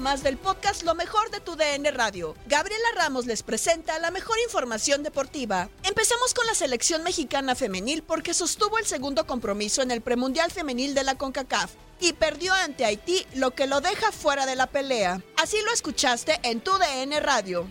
Más 0.00 0.22
del 0.22 0.38
podcast 0.38 0.82
Lo 0.82 0.94
mejor 0.94 1.30
de 1.30 1.40
tu 1.40 1.56
DN 1.56 1.90
Radio. 1.90 2.34
Gabriela 2.46 2.88
Ramos 2.96 3.26
les 3.26 3.42
presenta 3.42 3.98
la 3.98 4.10
mejor 4.10 4.38
información 4.42 5.02
deportiva. 5.02 5.68
Empezamos 5.82 6.32
con 6.32 6.46
la 6.46 6.54
selección 6.54 7.02
mexicana 7.02 7.54
femenil 7.54 8.02
porque 8.02 8.32
sostuvo 8.32 8.78
el 8.78 8.86
segundo 8.86 9.26
compromiso 9.26 9.82
en 9.82 9.90
el 9.90 10.00
premundial 10.00 10.50
femenil 10.50 10.94
de 10.94 11.04
la 11.04 11.16
CONCACAF 11.16 11.72
y 12.00 12.14
perdió 12.14 12.54
ante 12.54 12.86
Haití, 12.86 13.26
lo 13.34 13.50
que 13.50 13.66
lo 13.66 13.82
deja 13.82 14.10
fuera 14.10 14.46
de 14.46 14.56
la 14.56 14.68
pelea. 14.68 15.22
Así 15.36 15.58
lo 15.66 15.72
escuchaste 15.72 16.40
en 16.44 16.60
tu 16.60 16.72
DN 16.78 17.20
Radio. 17.20 17.70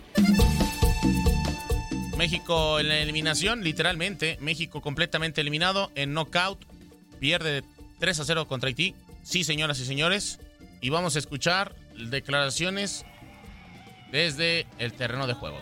México 2.16 2.78
en 2.78 2.88
la 2.88 2.98
eliminación, 3.00 3.64
literalmente. 3.64 4.38
México 4.40 4.80
completamente 4.80 5.40
eliminado 5.40 5.90
en 5.96 6.14
knockout. 6.14 6.64
Pierde 7.18 7.64
3 7.98 8.20
a 8.20 8.24
0 8.24 8.46
contra 8.46 8.68
Haití. 8.68 8.94
Sí, 9.24 9.42
señoras 9.42 9.80
y 9.80 9.84
señores. 9.84 10.38
Y 10.80 10.90
vamos 10.90 11.16
a 11.16 11.18
escuchar 11.18 11.74
declaraciones 11.96 13.04
desde 14.10 14.66
el 14.78 14.92
terreno 14.92 15.26
de 15.26 15.34
juego. 15.34 15.58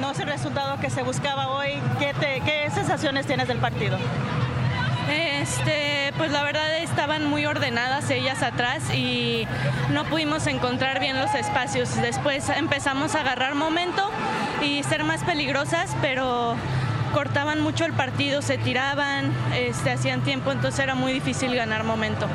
No 0.00 0.10
es 0.12 0.18
el 0.18 0.26
resultado 0.28 0.80
que 0.80 0.90
se 0.90 1.02
buscaba 1.02 1.48
hoy. 1.48 1.70
¿Qué, 1.98 2.14
te- 2.14 2.40
qué 2.44 2.70
sensaciones 2.72 3.26
tienes 3.26 3.48
del 3.48 3.58
partido? 3.58 3.98
Este, 5.10 6.12
pues 6.16 6.30
la 6.30 6.42
verdad 6.42 6.78
estaban 6.78 7.26
muy 7.26 7.44
ordenadas 7.46 8.10
ellas 8.10 8.42
atrás 8.42 8.94
y 8.94 9.46
no 9.90 10.04
pudimos 10.04 10.46
encontrar 10.46 11.00
bien 11.00 11.18
los 11.20 11.34
espacios. 11.34 11.94
Después 12.00 12.48
empezamos 12.50 13.14
a 13.14 13.20
agarrar 13.20 13.54
momento 13.54 14.10
y 14.62 14.82
ser 14.84 15.04
más 15.04 15.24
peligrosas, 15.24 15.94
pero 16.00 16.54
cortaban 17.12 17.60
mucho 17.60 17.84
el 17.84 17.92
partido, 17.92 18.40
se 18.40 18.56
tiraban, 18.58 19.32
este, 19.54 19.90
hacían 19.90 20.22
tiempo, 20.22 20.52
entonces 20.52 20.78
era 20.80 20.94
muy 20.94 21.12
difícil 21.12 21.54
ganar 21.56 21.82
momento. 21.82 22.28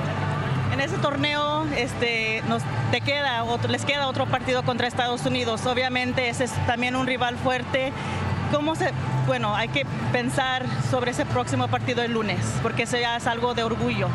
En 0.73 0.81
ese 0.81 0.97
torneo 0.97 1.65
este, 1.77 2.41
nos, 2.47 2.63
te 2.91 3.01
queda 3.01 3.43
les 3.69 3.85
queda 3.85 4.07
otro 4.07 4.25
partido 4.25 4.63
contra 4.63 4.87
Estados 4.87 5.25
Unidos. 5.25 5.65
Obviamente 5.65 6.29
ese 6.29 6.45
es 6.45 6.51
también 6.65 6.95
un 6.95 7.07
rival 7.07 7.37
fuerte. 7.37 7.93
¿Cómo 8.51 8.75
se, 8.75 8.91
bueno, 9.27 9.55
hay 9.55 9.69
que 9.69 9.85
pensar 10.11 10.65
sobre 10.89 11.11
ese 11.11 11.25
próximo 11.25 11.67
partido 11.67 12.03
el 12.03 12.13
lunes, 12.13 12.39
porque 12.61 12.83
eso 12.83 12.97
ya 12.97 13.17
es 13.17 13.27
algo 13.27 13.53
de 13.53 13.63
orgullo. 13.63 14.07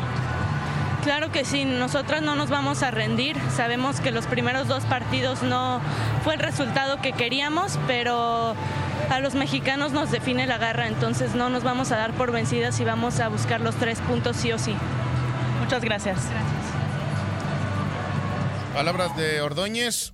Claro 1.03 1.31
que 1.31 1.45
sí, 1.45 1.65
nosotras 1.65 2.21
no 2.21 2.35
nos 2.35 2.49
vamos 2.49 2.83
a 2.83 2.91
rendir. 2.91 3.35
Sabemos 3.55 3.99
que 3.99 4.11
los 4.11 4.27
primeros 4.27 4.67
dos 4.67 4.83
partidos 4.83 5.41
no 5.41 5.81
fue 6.23 6.35
el 6.35 6.39
resultado 6.39 7.01
que 7.01 7.11
queríamos, 7.11 7.79
pero 7.87 8.55
a 9.09 9.19
los 9.19 9.33
mexicanos 9.33 9.91
nos 9.93 10.11
define 10.11 10.45
la 10.45 10.57
garra, 10.57 10.87
entonces 10.87 11.33
no 11.33 11.49
nos 11.49 11.63
vamos 11.63 11.91
a 11.91 11.97
dar 11.97 12.11
por 12.13 12.31
vencidas 12.31 12.79
y 12.79 12.85
vamos 12.85 13.19
a 13.19 13.29
buscar 13.29 13.61
los 13.61 13.75
tres 13.75 13.99
puntos 13.99 14.37
sí 14.37 14.51
o 14.51 14.59
sí. 14.59 14.75
Muchas 15.71 15.85
gracias. 15.85 16.19
Palabras 18.73 19.15
de 19.15 19.39
Ordóñez, 19.39 20.11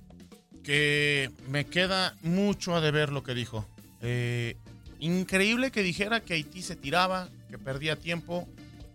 que 0.62 1.32
me 1.48 1.66
queda 1.66 2.14
mucho 2.22 2.76
a 2.76 2.80
deber 2.80 3.10
lo 3.10 3.24
que 3.24 3.34
dijo. 3.34 3.66
Eh, 4.00 4.56
increíble 5.00 5.72
que 5.72 5.82
dijera 5.82 6.20
que 6.20 6.34
Haití 6.34 6.62
se 6.62 6.76
tiraba, 6.76 7.28
que 7.50 7.58
perdía 7.58 7.96
tiempo, 7.96 8.46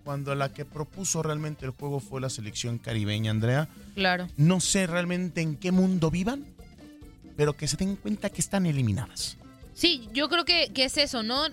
cuando 0.05 0.35
la 0.35 0.53
que 0.53 0.63
propuso 0.63 1.21
realmente 1.21 1.65
el 1.65 1.71
juego 1.71 1.99
fue 1.99 2.21
la 2.21 2.29
selección 2.29 2.77
caribeña, 2.77 3.31
Andrea. 3.31 3.67
Claro. 3.93 4.29
No 4.37 4.61
sé 4.61 4.87
realmente 4.87 5.41
en 5.41 5.57
qué 5.57 5.73
mundo 5.73 6.11
vivan, 6.11 6.45
pero 7.35 7.57
que 7.57 7.67
se 7.67 7.75
den 7.75 7.97
cuenta 7.97 8.29
que 8.29 8.39
están 8.39 8.67
eliminadas. 8.67 9.35
Sí, 9.73 10.07
yo 10.13 10.29
creo 10.29 10.45
que, 10.45 10.71
que 10.73 10.85
es 10.85 10.95
eso, 10.97 11.23
¿no? 11.23 11.43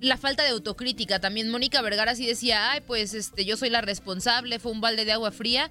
La 0.00 0.16
falta 0.16 0.42
de 0.42 0.50
autocrítica. 0.50 1.20
También 1.20 1.50
Mónica 1.50 1.80
Vergara 1.82 2.14
sí 2.14 2.26
decía, 2.26 2.70
ay, 2.72 2.80
pues 2.80 3.14
este, 3.14 3.44
yo 3.44 3.56
soy 3.56 3.70
la 3.70 3.80
responsable, 3.80 4.58
fue 4.58 4.72
un 4.72 4.80
balde 4.80 5.04
de 5.04 5.12
agua 5.12 5.30
fría. 5.30 5.70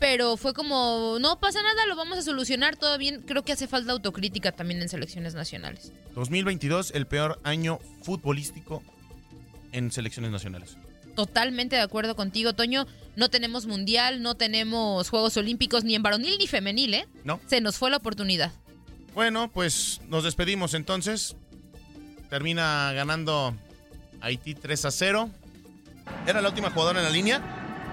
Pero 0.00 0.36
fue 0.36 0.54
como, 0.54 1.18
no 1.20 1.38
pasa 1.38 1.62
nada, 1.62 1.86
lo 1.86 1.96
vamos 1.96 2.18
a 2.18 2.22
solucionar, 2.22 2.76
todo 2.76 2.98
bien. 2.98 3.22
Creo 3.22 3.42
que 3.42 3.52
hace 3.52 3.68
falta 3.68 3.92
autocrítica 3.92 4.52
también 4.52 4.82
en 4.82 4.88
selecciones 4.88 5.34
nacionales. 5.34 5.92
2022, 6.14 6.90
el 6.94 7.06
peor 7.06 7.40
año 7.44 7.78
futbolístico 8.02 8.82
en 9.72 9.92
selecciones 9.92 10.30
nacionales. 10.30 10.76
Totalmente 11.14 11.76
de 11.76 11.82
acuerdo 11.82 12.16
contigo, 12.16 12.54
Toño. 12.54 12.86
No 13.16 13.30
tenemos 13.30 13.66
mundial, 13.66 14.20
no 14.20 14.34
tenemos 14.34 15.08
Juegos 15.08 15.36
Olímpicos, 15.36 15.84
ni 15.84 15.94
en 15.94 16.02
varonil 16.02 16.38
ni 16.38 16.48
femenil, 16.48 16.94
¿eh? 16.94 17.08
No. 17.22 17.40
Se 17.46 17.60
nos 17.60 17.78
fue 17.78 17.90
la 17.90 17.98
oportunidad. 17.98 18.52
Bueno, 19.14 19.50
pues 19.52 20.00
nos 20.08 20.24
despedimos 20.24 20.74
entonces. 20.74 21.36
Termina 22.34 22.90
ganando 22.94 23.54
Haití 24.20 24.56
3 24.56 24.86
a 24.86 24.90
0. 24.90 25.30
Era 26.26 26.42
la 26.42 26.48
última 26.48 26.68
jugadora 26.68 26.98
en 26.98 27.04
la 27.04 27.10
línea. 27.12 27.40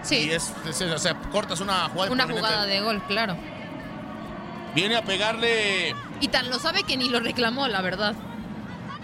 Sí. 0.02 0.16
Y 0.16 0.32
es, 0.32 0.52
es- 0.68 0.82
o 0.82 0.98
sea, 0.98 1.14
cortas 1.32 1.60
una 1.60 1.88
jugada. 1.90 2.12
Una 2.12 2.26
permanente. 2.26 2.40
jugada 2.50 2.66
de 2.66 2.82
gol, 2.82 3.04
claro. 3.08 3.38
Viene 4.74 4.96
a 4.96 5.04
pegarle 5.04 5.94
Y 6.22 6.28
tan 6.30 6.50
lo 6.50 6.58
sabe 6.58 6.82
que 6.82 6.98
ni 6.98 7.08
lo 7.10 7.20
reclamó, 7.20 7.68
la 7.68 7.82
verdad. 7.84 8.16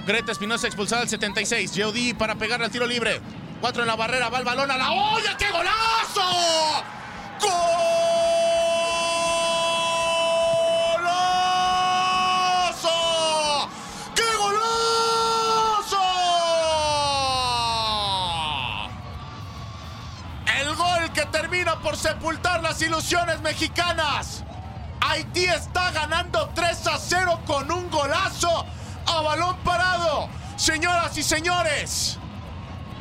Greta 0.07 0.31
Espinosa 0.31 0.66
expulsada 0.66 1.04
al 1.04 1.10
76. 1.10 1.72
Jody 1.78 2.16
para 2.16 2.34
pegarle 2.34 2.66
al 2.66 2.72
tiro 2.72 2.88
libre. 2.88 3.22
Cuatro 3.62 3.84
en 3.84 3.88
la 3.89 3.95
barrera, 3.95 4.30
va 4.30 4.39
el 4.39 4.44
balón 4.44 4.72
a 4.72 4.78
la 4.78 4.92
olla. 4.92 5.38
¡Qué 5.38 5.51
golazo! 5.51 6.84
¡Golazo! 7.39 8.46
Termina 21.47 21.79
por 21.79 21.95
sepultar 21.95 22.61
las 22.61 22.81
ilusiones 22.81 23.39
mexicanas. 23.39 24.44
Haití 24.99 25.45
está 25.45 25.91
ganando 25.91 26.49
3 26.53 26.88
a 26.88 26.97
0 26.97 27.39
con 27.45 27.71
un 27.71 27.89
golazo 27.89 28.65
a 29.05 29.21
balón 29.21 29.55
parado. 29.63 30.27
Señoras 30.57 31.17
y 31.17 31.23
señores, 31.23 32.17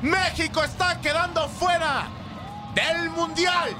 México 0.00 0.62
está 0.62 1.00
quedando 1.00 1.48
fuera 1.48 2.06
del 2.74 3.10
Mundial 3.10 3.74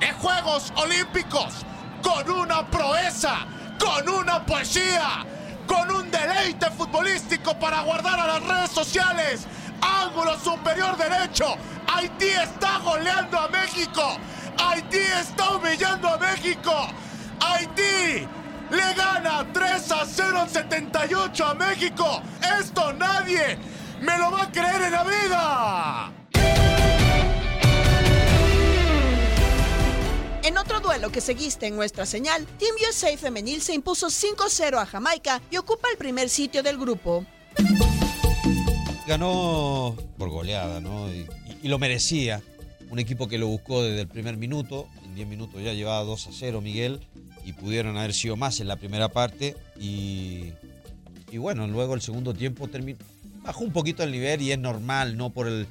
de 0.00 0.10
Juegos 0.14 0.72
Olímpicos 0.74 1.64
con 2.02 2.28
una 2.30 2.66
proeza, 2.66 3.46
con 3.78 4.08
una 4.08 4.44
poesía, 4.44 5.24
con 5.68 5.88
un 5.88 6.10
deleite 6.10 6.68
futbolístico 6.72 7.56
para 7.60 7.82
guardar 7.82 8.18
a 8.18 8.26
las 8.26 8.42
redes 8.42 8.70
sociales. 8.72 9.46
Ángulo 9.80 10.36
superior 10.40 10.96
derecho. 10.96 11.56
Haití 11.92 12.28
está 12.28 12.78
goleando 12.78 13.38
a 13.38 13.48
México. 13.48 14.16
Haití 14.58 14.98
está 14.98 15.56
humillando 15.56 16.08
a 16.08 16.18
México. 16.18 16.72
Haití 17.40 18.26
le 18.70 18.94
gana 18.94 19.46
3 19.52 19.92
a 19.92 20.06
0 20.06 20.46
78 20.48 21.44
a 21.44 21.54
México. 21.54 22.22
Esto 22.60 22.92
nadie 22.92 23.58
me 24.00 24.16
lo 24.18 24.30
va 24.30 24.42
a 24.42 24.52
creer 24.52 24.82
en 24.82 24.92
la 24.92 25.04
vida. 25.04 26.12
En 30.42 30.56
otro 30.56 30.80
duelo 30.80 31.10
que 31.10 31.20
seguiste 31.20 31.66
en 31.66 31.76
nuestra 31.76 32.06
señal, 32.06 32.46
Team 32.58 32.74
USA 32.88 33.16
Femenil 33.16 33.60
se 33.62 33.74
impuso 33.74 34.06
5-0 34.06 34.80
a 34.80 34.86
Jamaica 34.86 35.42
y 35.50 35.56
ocupa 35.56 35.88
el 35.90 35.98
primer 35.98 36.28
sitio 36.28 36.62
del 36.62 36.78
grupo. 36.78 37.26
Ganó 39.06 39.96
por 40.16 40.30
goleada, 40.30 40.80
¿no? 40.80 41.08
Y, 41.12 41.26
y 41.62 41.68
lo 41.68 41.78
merecía. 41.78 42.42
Un 42.90 42.98
equipo 42.98 43.28
que 43.28 43.38
lo 43.38 43.46
buscó 43.46 43.82
desde 43.82 44.00
el 44.00 44.08
primer 44.08 44.36
minuto. 44.36 44.88
En 45.04 45.14
10 45.14 45.28
minutos 45.28 45.62
ya 45.62 45.72
llevaba 45.72 46.02
2 46.02 46.26
a 46.26 46.30
0 46.32 46.60
Miguel 46.60 47.00
y 47.44 47.52
pudieron 47.52 47.96
haber 47.96 48.12
sido 48.12 48.36
más 48.36 48.60
en 48.60 48.68
la 48.68 48.76
primera 48.76 49.08
parte. 49.08 49.56
Y, 49.78 50.52
y 51.30 51.38
bueno, 51.38 51.66
luego 51.66 51.94
el 51.94 52.00
segundo 52.00 52.34
tiempo 52.34 52.68
terminó, 52.68 52.98
bajó 53.42 53.64
un 53.64 53.72
poquito 53.72 54.02
el 54.02 54.10
nivel 54.10 54.42
y 54.42 54.52
es 54.52 54.58
normal, 54.58 55.16
¿no? 55.16 55.30
Por 55.30 55.46
el, 55.46 55.66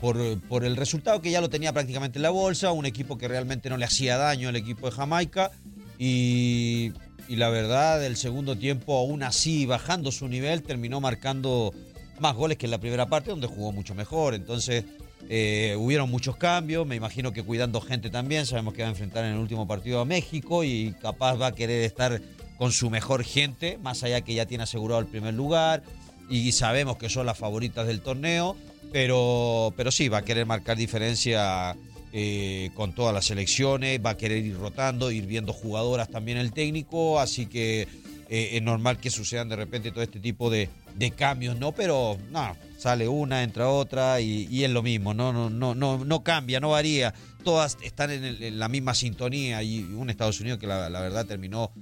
por, 0.00 0.16
por, 0.42 0.64
el 0.64 0.76
resultado 0.76 1.20
que 1.20 1.30
ya 1.30 1.40
lo 1.40 1.50
tenía 1.50 1.72
prácticamente 1.72 2.18
en 2.18 2.22
la 2.22 2.30
bolsa, 2.30 2.72
un 2.72 2.86
equipo 2.86 3.18
que 3.18 3.28
realmente 3.28 3.68
no 3.68 3.76
le 3.76 3.84
hacía 3.84 4.16
daño 4.16 4.48
al 4.48 4.56
equipo 4.56 4.86
de 4.86 4.92
Jamaica. 4.92 5.50
Y, 5.98 6.92
y 7.28 7.36
la 7.36 7.48
verdad, 7.50 8.04
el 8.04 8.16
segundo 8.16 8.56
tiempo, 8.56 8.98
aún 8.98 9.22
así, 9.22 9.66
bajando 9.66 10.12
su 10.12 10.28
nivel, 10.28 10.62
terminó 10.62 11.00
marcando 11.00 11.72
más 12.20 12.34
goles 12.34 12.58
que 12.58 12.66
en 12.66 12.70
la 12.70 12.78
primera 12.78 13.06
parte, 13.06 13.30
donde 13.30 13.46
jugó 13.46 13.72
mucho 13.72 13.94
mejor. 13.94 14.34
Entonces, 14.34 14.84
eh, 15.28 15.76
hubieron 15.78 16.10
muchos 16.10 16.36
cambios, 16.36 16.86
me 16.86 16.96
imagino 16.96 17.32
que 17.32 17.42
cuidando 17.42 17.80
gente 17.80 18.10
también, 18.10 18.46
sabemos 18.46 18.74
que 18.74 18.82
va 18.82 18.88
a 18.88 18.90
enfrentar 18.90 19.24
en 19.24 19.32
el 19.32 19.38
último 19.38 19.66
partido 19.66 20.00
a 20.00 20.04
México 20.04 20.64
y 20.64 20.94
capaz 21.00 21.36
va 21.36 21.48
a 21.48 21.52
querer 21.52 21.84
estar 21.84 22.20
con 22.58 22.72
su 22.72 22.90
mejor 22.90 23.24
gente, 23.24 23.78
más 23.78 24.02
allá 24.02 24.20
que 24.20 24.34
ya 24.34 24.46
tiene 24.46 24.64
asegurado 24.64 25.00
el 25.00 25.06
primer 25.06 25.34
lugar 25.34 25.82
y 26.28 26.52
sabemos 26.52 26.96
que 26.96 27.08
son 27.08 27.26
las 27.26 27.38
favoritas 27.38 27.86
del 27.86 28.00
torneo, 28.00 28.56
pero, 28.92 29.72
pero 29.76 29.90
sí, 29.90 30.08
va 30.08 30.18
a 30.18 30.22
querer 30.22 30.46
marcar 30.46 30.76
diferencia 30.76 31.76
eh, 32.12 32.70
con 32.74 32.94
todas 32.94 33.14
las 33.14 33.24
selecciones, 33.24 34.00
va 34.04 34.10
a 34.10 34.16
querer 34.16 34.44
ir 34.44 34.58
rotando, 34.58 35.10
ir 35.10 35.26
viendo 35.26 35.52
jugadoras 35.52 36.10
también 36.10 36.38
el 36.38 36.52
técnico, 36.52 37.20
así 37.20 37.46
que 37.46 37.88
eh, 38.28 38.50
es 38.52 38.62
normal 38.62 38.98
que 38.98 39.10
sucedan 39.10 39.48
de 39.48 39.56
repente 39.56 39.90
todo 39.90 40.02
este 40.02 40.20
tipo 40.20 40.50
de, 40.50 40.68
de 40.94 41.10
cambios, 41.10 41.58
¿no? 41.58 41.72
Pero 41.72 42.18
no, 42.30 42.56
sale 42.78 43.08
una, 43.08 43.42
entra 43.42 43.68
otra 43.68 44.20
y, 44.20 44.46
y, 44.50 44.64
es 44.64 44.70
lo 44.70 44.82
mismo, 44.82 45.14
¿no? 45.14 45.32
No, 45.32 45.50
no, 45.50 45.74
no, 45.74 46.04
no 46.04 46.22
cambia, 46.22 46.60
no 46.60 46.70
varía. 46.70 47.14
Todas 47.44 47.78
están 47.82 48.10
en, 48.10 48.24
el, 48.24 48.42
en, 48.42 48.58
la 48.58 48.68
misma 48.68 48.94
sintonía 48.94 49.62
y 49.62 49.82
un 49.82 50.10
Estados 50.10 50.40
Unidos 50.40 50.58
que 50.58 50.66
la, 50.66 50.88
la 50.90 51.00
verdad 51.00 51.26
terminó 51.26 51.72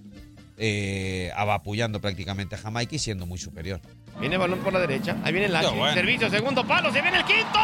eh, 0.56 1.30
avapullando 1.36 2.00
prácticamente 2.00 2.54
a 2.54 2.58
Jamaica 2.58 2.94
y 2.94 2.98
siendo 2.98 3.26
muy 3.26 3.38
superior. 3.38 3.80
Viene 4.18 4.34
el 4.34 4.40
balón 4.40 4.58
por 4.60 4.72
la 4.72 4.80
derecha, 4.80 5.16
ahí 5.24 5.32
viene 5.32 5.46
el 5.46 5.52
No, 5.52 5.74
bueno. 5.74 5.94
servicio, 5.94 6.28
segundo 6.28 6.66
palo, 6.66 6.92
se 6.92 7.00
viene 7.00 7.18
el 7.18 7.24
quinto. 7.24 7.58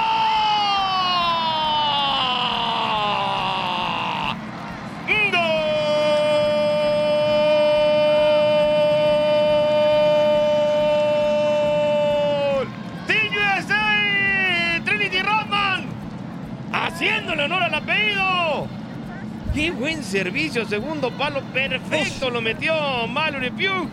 ¡Qué 19.67 19.73
buen 19.73 20.05
servicio! 20.05 20.65
Segundo 20.65 21.11
palo, 21.11 21.43
perfecto, 21.53 22.31
lo 22.31 22.41
metió 22.41 22.73
Mallory 23.09 23.51
Pugh. 23.51 23.91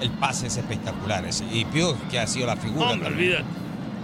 El 0.00 0.10
pase 0.12 0.46
es 0.46 0.56
espectacular 0.56 1.24
ese. 1.24 1.44
Y 1.50 1.64
Pugh, 1.64 1.96
que 2.08 2.20
ha 2.20 2.26
sido 2.28 2.46
la 2.46 2.54
figura. 2.54 2.90
Hombre, 2.90 3.08
olvídate. 3.08 3.44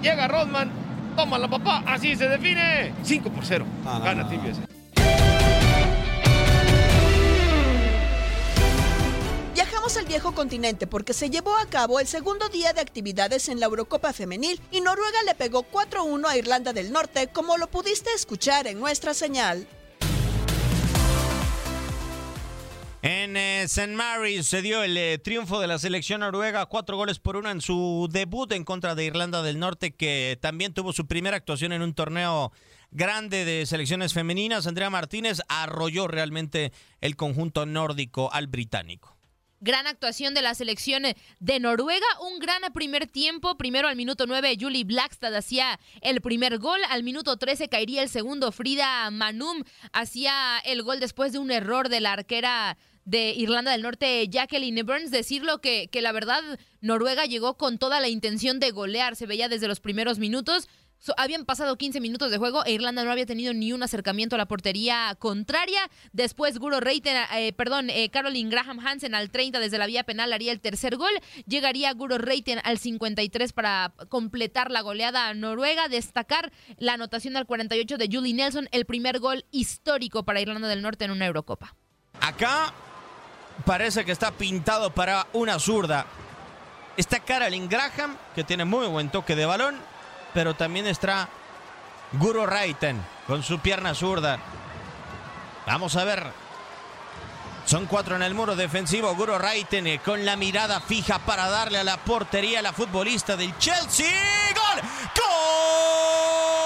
Llega 0.02 0.26
Rodman, 0.26 0.72
toma 1.14 1.38
la 1.38 1.46
papá, 1.46 1.84
así 1.86 2.16
se 2.16 2.28
define. 2.28 2.92
5 3.04 3.30
por 3.30 3.46
0. 3.46 3.64
No, 3.84 3.98
no, 4.00 4.04
Gana 4.04 4.24
no. 4.24 4.30
Viajamos 9.54 9.96
al 9.96 10.06
viejo 10.06 10.32
continente 10.32 10.88
porque 10.88 11.12
se 11.12 11.30
llevó 11.30 11.56
a 11.58 11.66
cabo 11.66 12.00
el 12.00 12.08
segundo 12.08 12.48
día 12.48 12.72
de 12.72 12.80
actividades 12.80 13.48
en 13.48 13.60
la 13.60 13.66
Eurocopa 13.66 14.12
Femenil 14.12 14.60
y 14.72 14.80
Noruega 14.80 15.22
le 15.24 15.36
pegó 15.36 15.62
4-1 15.62 16.26
a 16.26 16.36
Irlanda 16.36 16.72
del 16.72 16.90
Norte, 16.90 17.28
como 17.28 17.56
lo 17.56 17.68
pudiste 17.68 18.10
escuchar 18.16 18.66
en 18.66 18.80
nuestra 18.80 19.14
señal. 19.14 19.68
En 23.00 23.36
eh, 23.36 23.62
St. 23.62 23.94
Mary's 23.94 24.48
se 24.48 24.60
dio 24.60 24.82
el 24.82 24.96
eh, 24.96 25.18
triunfo 25.18 25.60
de 25.60 25.68
la 25.68 25.78
selección 25.78 26.20
noruega, 26.20 26.66
cuatro 26.66 26.96
goles 26.96 27.20
por 27.20 27.36
uno 27.36 27.48
en 27.48 27.60
su 27.60 28.08
debut 28.10 28.50
en 28.50 28.64
contra 28.64 28.96
de 28.96 29.04
Irlanda 29.04 29.40
del 29.42 29.60
Norte, 29.60 29.94
que 29.94 30.36
también 30.40 30.74
tuvo 30.74 30.92
su 30.92 31.06
primera 31.06 31.36
actuación 31.36 31.72
en 31.72 31.82
un 31.82 31.94
torneo 31.94 32.50
grande 32.90 33.44
de 33.44 33.66
selecciones 33.66 34.12
femeninas. 34.12 34.66
Andrea 34.66 34.90
Martínez 34.90 35.40
arrolló 35.48 36.08
realmente 36.08 36.72
el 37.00 37.14
conjunto 37.14 37.66
nórdico 37.66 38.32
al 38.32 38.48
británico. 38.48 39.17
Gran 39.60 39.88
actuación 39.88 40.34
de 40.34 40.42
la 40.42 40.54
selección 40.54 41.02
de 41.40 41.60
Noruega, 41.60 42.06
un 42.20 42.38
gran 42.38 42.62
primer 42.72 43.08
tiempo. 43.08 43.56
Primero 43.56 43.88
al 43.88 43.96
minuto 43.96 44.26
9, 44.26 44.56
Julie 44.60 44.84
Blackstad 44.84 45.34
hacía 45.34 45.80
el 46.00 46.20
primer 46.20 46.58
gol. 46.58 46.80
Al 46.90 47.02
minuto 47.02 47.36
13 47.36 47.68
caería 47.68 48.02
el 48.02 48.08
segundo. 48.08 48.52
Frida 48.52 49.10
Manum 49.10 49.64
hacía 49.92 50.58
el 50.64 50.82
gol 50.84 51.00
después 51.00 51.32
de 51.32 51.40
un 51.40 51.50
error 51.50 51.88
de 51.88 52.00
la 52.00 52.12
arquera 52.12 52.76
de 53.04 53.30
Irlanda 53.30 53.72
del 53.72 53.82
Norte, 53.82 54.28
Jacqueline 54.28 54.84
Burns, 54.84 55.10
decirlo 55.10 55.62
que, 55.62 55.88
que 55.88 56.02
la 56.02 56.12
verdad 56.12 56.42
Noruega 56.82 57.24
llegó 57.24 57.56
con 57.56 57.78
toda 57.78 58.00
la 58.00 58.08
intención 58.10 58.60
de 58.60 58.70
golear, 58.70 59.16
se 59.16 59.24
veía 59.24 59.48
desde 59.48 59.66
los 59.66 59.80
primeros 59.80 60.18
minutos. 60.18 60.68
So, 61.00 61.14
habían 61.16 61.44
pasado 61.44 61.76
15 61.76 62.00
minutos 62.00 62.30
de 62.30 62.38
juego 62.38 62.64
e 62.64 62.72
Irlanda 62.72 63.04
no 63.04 63.12
había 63.12 63.24
tenido 63.24 63.54
ni 63.54 63.72
un 63.72 63.82
acercamiento 63.82 64.34
a 64.34 64.38
la 64.38 64.46
portería 64.46 65.14
contraria. 65.18 65.80
Después 66.12 66.58
Guro 66.58 66.80
Reiten, 66.80 67.16
eh, 67.36 67.52
perdón, 67.52 67.88
eh, 67.90 68.10
Caroline 68.10 68.50
Graham 68.50 68.80
Hansen 68.80 69.14
al 69.14 69.30
30 69.30 69.60
desde 69.60 69.78
la 69.78 69.86
vía 69.86 70.02
penal 70.02 70.32
haría 70.32 70.50
el 70.50 70.60
tercer 70.60 70.96
gol. 70.96 71.12
Llegaría 71.46 71.92
Guro 71.92 72.18
Reiten 72.18 72.60
al 72.64 72.78
53 72.78 73.52
para 73.52 73.92
completar 74.08 74.72
la 74.72 74.80
goleada 74.80 75.32
Noruega. 75.34 75.88
Destacar 75.88 76.52
la 76.78 76.94
anotación 76.94 77.36
al 77.36 77.46
48 77.46 77.96
de 77.96 78.08
Julie 78.10 78.34
Nelson, 78.34 78.68
el 78.72 78.84
primer 78.84 79.20
gol 79.20 79.44
histórico 79.52 80.24
para 80.24 80.40
Irlanda 80.40 80.66
del 80.66 80.82
Norte 80.82 81.04
en 81.04 81.12
una 81.12 81.26
Eurocopa. 81.26 81.76
Acá 82.20 82.72
parece 83.64 84.04
que 84.04 84.12
está 84.12 84.32
pintado 84.32 84.92
para 84.92 85.28
una 85.32 85.60
zurda. 85.60 86.06
Está 86.96 87.20
Caroline 87.20 87.68
Graham, 87.68 88.16
que 88.34 88.42
tiene 88.42 88.64
muy 88.64 88.88
buen 88.88 89.10
toque 89.10 89.36
de 89.36 89.46
balón, 89.46 89.76
pero 90.34 90.54
también 90.54 90.86
está 90.86 91.28
Guro 92.12 92.46
Reiten 92.46 93.04
con 93.26 93.42
su 93.42 93.58
pierna 93.58 93.94
zurda. 93.94 94.38
Vamos 95.66 95.96
a 95.96 96.04
ver. 96.04 96.24
Son 97.66 97.84
cuatro 97.84 98.16
en 98.16 98.22
el 98.22 98.32
muro 98.32 98.56
defensivo. 98.56 99.14
Guro 99.14 99.38
Reiten 99.38 99.86
eh, 99.86 100.00
con 100.02 100.24
la 100.24 100.36
mirada 100.36 100.80
fija 100.80 101.18
para 101.18 101.50
darle 101.50 101.78
a 101.78 101.84
la 101.84 101.98
portería 101.98 102.60
a 102.60 102.62
la 102.62 102.72
futbolista 102.72 103.36
del 103.36 103.56
Chelsea. 103.58 104.08
¡Gol! 104.54 104.82
¡Gol! 105.14 106.57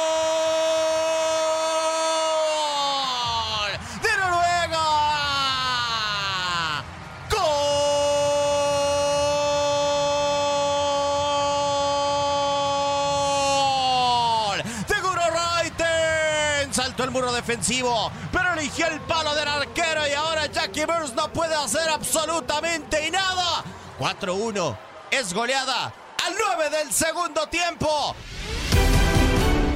Muro 17.12 17.32
defensivo, 17.32 18.10
pero 18.32 18.54
eligió 18.54 18.86
el 18.88 19.00
palo 19.02 19.34
del 19.34 19.46
arquero 19.46 20.06
y 20.08 20.12
ahora 20.12 20.46
Jackie 20.46 20.84
Burns 20.84 21.14
no 21.14 21.32
puede 21.32 21.54
hacer 21.54 21.88
absolutamente 21.88 23.10
nada. 23.10 23.64
4-1 23.98 24.76
es 25.10 25.32
goleada 25.32 25.92
al 26.26 26.34
9 26.56 26.76
del 26.78 26.92
segundo 26.92 27.46
tiempo. 27.46 28.16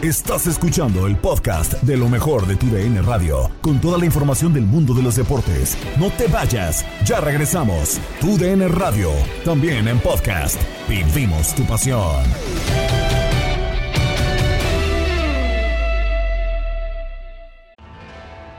Estás 0.02 0.46
escuchando 0.46 1.06
el 1.06 1.16
podcast 1.16 1.72
de 1.82 1.96
lo 1.96 2.08
mejor 2.08 2.46
de 2.46 2.54
tu 2.56 2.66
DN 2.66 3.02
Radio, 3.02 3.50
con 3.60 3.80
toda 3.80 3.98
la 3.98 4.04
información 4.04 4.52
del 4.52 4.64
mundo 4.64 4.94
de 4.94 5.02
los 5.02 5.16
deportes. 5.16 5.76
No 5.98 6.10
te 6.10 6.28
vayas, 6.28 6.84
ya 7.04 7.20
regresamos. 7.20 7.98
Tu 8.20 8.38
DN 8.38 8.68
Radio, 8.68 9.10
también 9.44 9.88
en 9.88 9.98
podcast. 9.98 10.60
Vivimos 10.88 11.54
tu 11.54 11.64
pasión. 11.66 12.22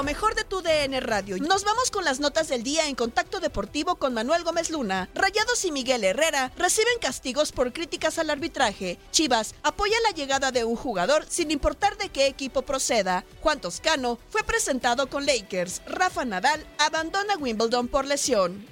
Lo 0.00 0.04
mejor 0.04 0.34
de 0.34 0.44
tu 0.44 0.62
DN 0.62 0.98
Radio. 1.00 1.36
Nos 1.36 1.62
vamos 1.62 1.90
con 1.90 2.06
las 2.06 2.20
notas 2.20 2.48
del 2.48 2.62
día 2.62 2.88
en 2.88 2.94
Contacto 2.94 3.38
Deportivo 3.38 3.96
con 3.96 4.14
Manuel 4.14 4.44
Gómez 4.44 4.70
Luna. 4.70 5.10
Rayados 5.14 5.62
y 5.66 5.72
Miguel 5.72 6.04
Herrera 6.04 6.50
reciben 6.56 6.98
castigos 7.02 7.52
por 7.52 7.74
críticas 7.74 8.18
al 8.18 8.30
arbitraje. 8.30 8.98
Chivas 9.10 9.54
apoya 9.62 9.98
la 10.02 10.12
llegada 10.12 10.52
de 10.52 10.64
un 10.64 10.74
jugador 10.74 11.26
sin 11.28 11.50
importar 11.50 11.98
de 11.98 12.08
qué 12.08 12.28
equipo 12.28 12.62
proceda. 12.62 13.26
Juan 13.42 13.60
Toscano 13.60 14.18
fue 14.30 14.42
presentado 14.42 15.10
con 15.10 15.26
Lakers. 15.26 15.82
Rafa 15.84 16.24
Nadal 16.24 16.66
abandona 16.78 17.36
Wimbledon 17.36 17.86
por 17.88 18.06
lesión. 18.06 18.66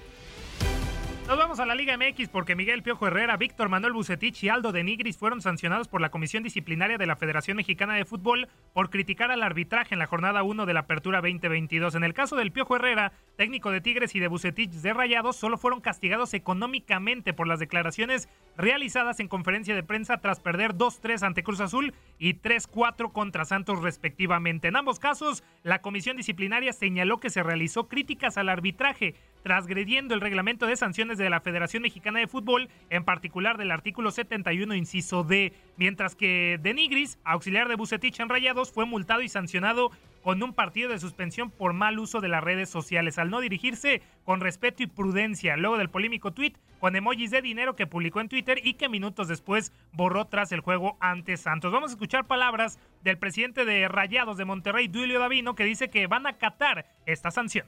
Nos 1.28 1.36
vamos 1.36 1.60
a 1.60 1.66
la 1.66 1.74
Liga 1.74 1.94
MX 1.98 2.30
porque 2.30 2.56
Miguel 2.56 2.82
Piojo 2.82 3.06
Herrera, 3.06 3.36
Víctor 3.36 3.68
Manuel 3.68 3.92
Bucetich 3.92 4.42
y 4.44 4.48
Aldo 4.48 4.72
de 4.72 4.82
Nigris 4.82 5.18
fueron 5.18 5.42
sancionados 5.42 5.86
por 5.86 6.00
la 6.00 6.08
Comisión 6.08 6.42
Disciplinaria 6.42 6.96
de 6.96 7.04
la 7.04 7.16
Federación 7.16 7.58
Mexicana 7.58 7.96
de 7.96 8.06
Fútbol 8.06 8.48
por 8.72 8.88
criticar 8.88 9.30
al 9.30 9.42
arbitraje 9.42 9.94
en 9.94 9.98
la 9.98 10.06
jornada 10.06 10.42
1 10.42 10.64
de 10.64 10.72
la 10.72 10.80
Apertura 10.80 11.20
2022. 11.20 11.96
En 11.96 12.04
el 12.04 12.14
caso 12.14 12.34
del 12.36 12.50
Piojo 12.50 12.76
Herrera, 12.76 13.12
técnico 13.36 13.70
de 13.70 13.82
Tigres 13.82 14.14
y 14.14 14.20
de 14.20 14.28
Bucetich 14.28 14.70
de 14.70 14.94
Rayados, 14.94 15.36
solo 15.36 15.58
fueron 15.58 15.82
castigados 15.82 16.32
económicamente 16.32 17.34
por 17.34 17.46
las 17.46 17.58
declaraciones 17.58 18.30
realizadas 18.56 19.20
en 19.20 19.28
conferencia 19.28 19.74
de 19.74 19.82
prensa 19.82 20.22
tras 20.22 20.40
perder 20.40 20.76
2-3 20.76 21.26
ante 21.26 21.42
Cruz 21.42 21.60
Azul 21.60 21.92
y 22.18 22.36
3-4 22.36 23.12
contra 23.12 23.44
Santos 23.44 23.82
respectivamente. 23.82 24.68
En 24.68 24.76
ambos 24.76 24.98
casos, 24.98 25.44
la 25.62 25.82
Comisión 25.82 26.16
Disciplinaria 26.16 26.72
señaló 26.72 27.20
que 27.20 27.28
se 27.28 27.42
realizó 27.42 27.86
críticas 27.86 28.38
al 28.38 28.48
arbitraje 28.48 29.14
transgrediendo 29.42 30.14
el 30.14 30.20
reglamento 30.20 30.66
de 30.66 30.76
sanciones 30.76 31.17
de 31.18 31.30
la 31.30 31.40
Federación 31.40 31.82
Mexicana 31.82 32.20
de 32.20 32.26
Fútbol, 32.26 32.68
en 32.90 33.04
particular 33.04 33.58
del 33.58 33.70
artículo 33.70 34.10
71, 34.10 34.74
inciso 34.74 35.24
D, 35.24 35.52
mientras 35.76 36.14
que 36.14 36.58
Denigris, 36.62 37.18
auxiliar 37.24 37.68
de 37.68 37.74
Bucetich 37.74 38.20
en 38.20 38.28
Rayados, 38.28 38.72
fue 38.72 38.86
multado 38.86 39.20
y 39.20 39.28
sancionado 39.28 39.90
con 40.22 40.42
un 40.42 40.52
partido 40.52 40.90
de 40.90 40.98
suspensión 40.98 41.50
por 41.50 41.72
mal 41.72 41.98
uso 41.98 42.20
de 42.20 42.28
las 42.28 42.42
redes 42.42 42.68
sociales, 42.68 43.18
al 43.18 43.30
no 43.30 43.40
dirigirse 43.40 44.02
con 44.24 44.40
respeto 44.40 44.82
y 44.82 44.86
prudencia, 44.86 45.56
luego 45.56 45.78
del 45.78 45.90
polémico 45.90 46.32
tweet 46.32 46.54
con 46.78 46.96
emojis 46.96 47.30
de 47.30 47.42
dinero 47.42 47.76
que 47.76 47.86
publicó 47.86 48.20
en 48.20 48.28
Twitter 48.28 48.60
y 48.62 48.74
que 48.74 48.88
minutos 48.88 49.28
después 49.28 49.72
borró 49.92 50.26
tras 50.26 50.52
el 50.52 50.60
juego 50.60 50.96
ante 51.00 51.36
Santos. 51.36 51.72
Vamos 51.72 51.90
a 51.90 51.94
escuchar 51.94 52.26
palabras 52.26 52.78
del 53.02 53.18
presidente 53.18 53.64
de 53.64 53.88
Rayados 53.88 54.36
de 54.36 54.44
Monterrey, 54.44 54.88
Duilio 54.88 55.18
Davino, 55.18 55.54
que 55.54 55.64
dice 55.64 55.90
que 55.90 56.06
van 56.06 56.26
a 56.26 56.30
acatar 56.30 56.86
esta 57.06 57.30
sanción. 57.30 57.66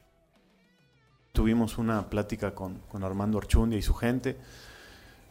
Tuvimos 1.32 1.78
una 1.78 2.10
plática 2.10 2.54
con, 2.54 2.80
con 2.88 3.04
Armando 3.04 3.38
Archundia 3.38 3.78
y 3.78 3.82
su 3.82 3.94
gente 3.94 4.36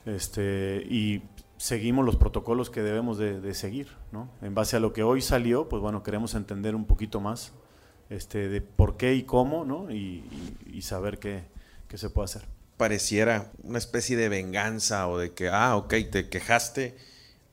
este, 0.06 0.84
y 0.90 1.22
seguimos 1.58 2.06
los 2.06 2.16
protocolos 2.16 2.70
que 2.70 2.82
debemos 2.82 3.18
de, 3.18 3.54
seguir. 3.54 3.90
¿no? 4.12 4.30
En 4.42 4.56
base 4.56 4.78
a 4.78 4.80
lo 4.80 4.94
que 4.94 5.04
hoy 5.04 5.22
salió, 5.22 5.70
pues 5.70 5.82
bueno, 5.82 6.04
queremos 6.04 6.36
entender 6.36 6.76
un 6.76 6.86
poquito 6.86 7.20
más 7.20 7.52
este, 8.10 8.48
de 8.50 8.62
por 8.62 8.98
qué 8.98 9.14
y 9.14 9.24
cómo 9.24 9.66
¿no? 9.66 9.92
y 9.92 10.82
saber 10.82 11.20
qué, 11.20 11.44
qué 11.90 11.98
se 11.98 12.10
puede 12.10 12.26
hacer. 12.26 12.44
Pareciera 12.78 13.52
una 13.64 13.78
especie 13.78 14.16
de 14.16 14.30
venganza 14.30 15.10
o 15.10 15.18
de 15.18 15.34
que, 15.34 15.50
ah, 15.50 15.76
ok, 15.76 15.94
te 16.10 16.30
quejaste, 16.30 16.96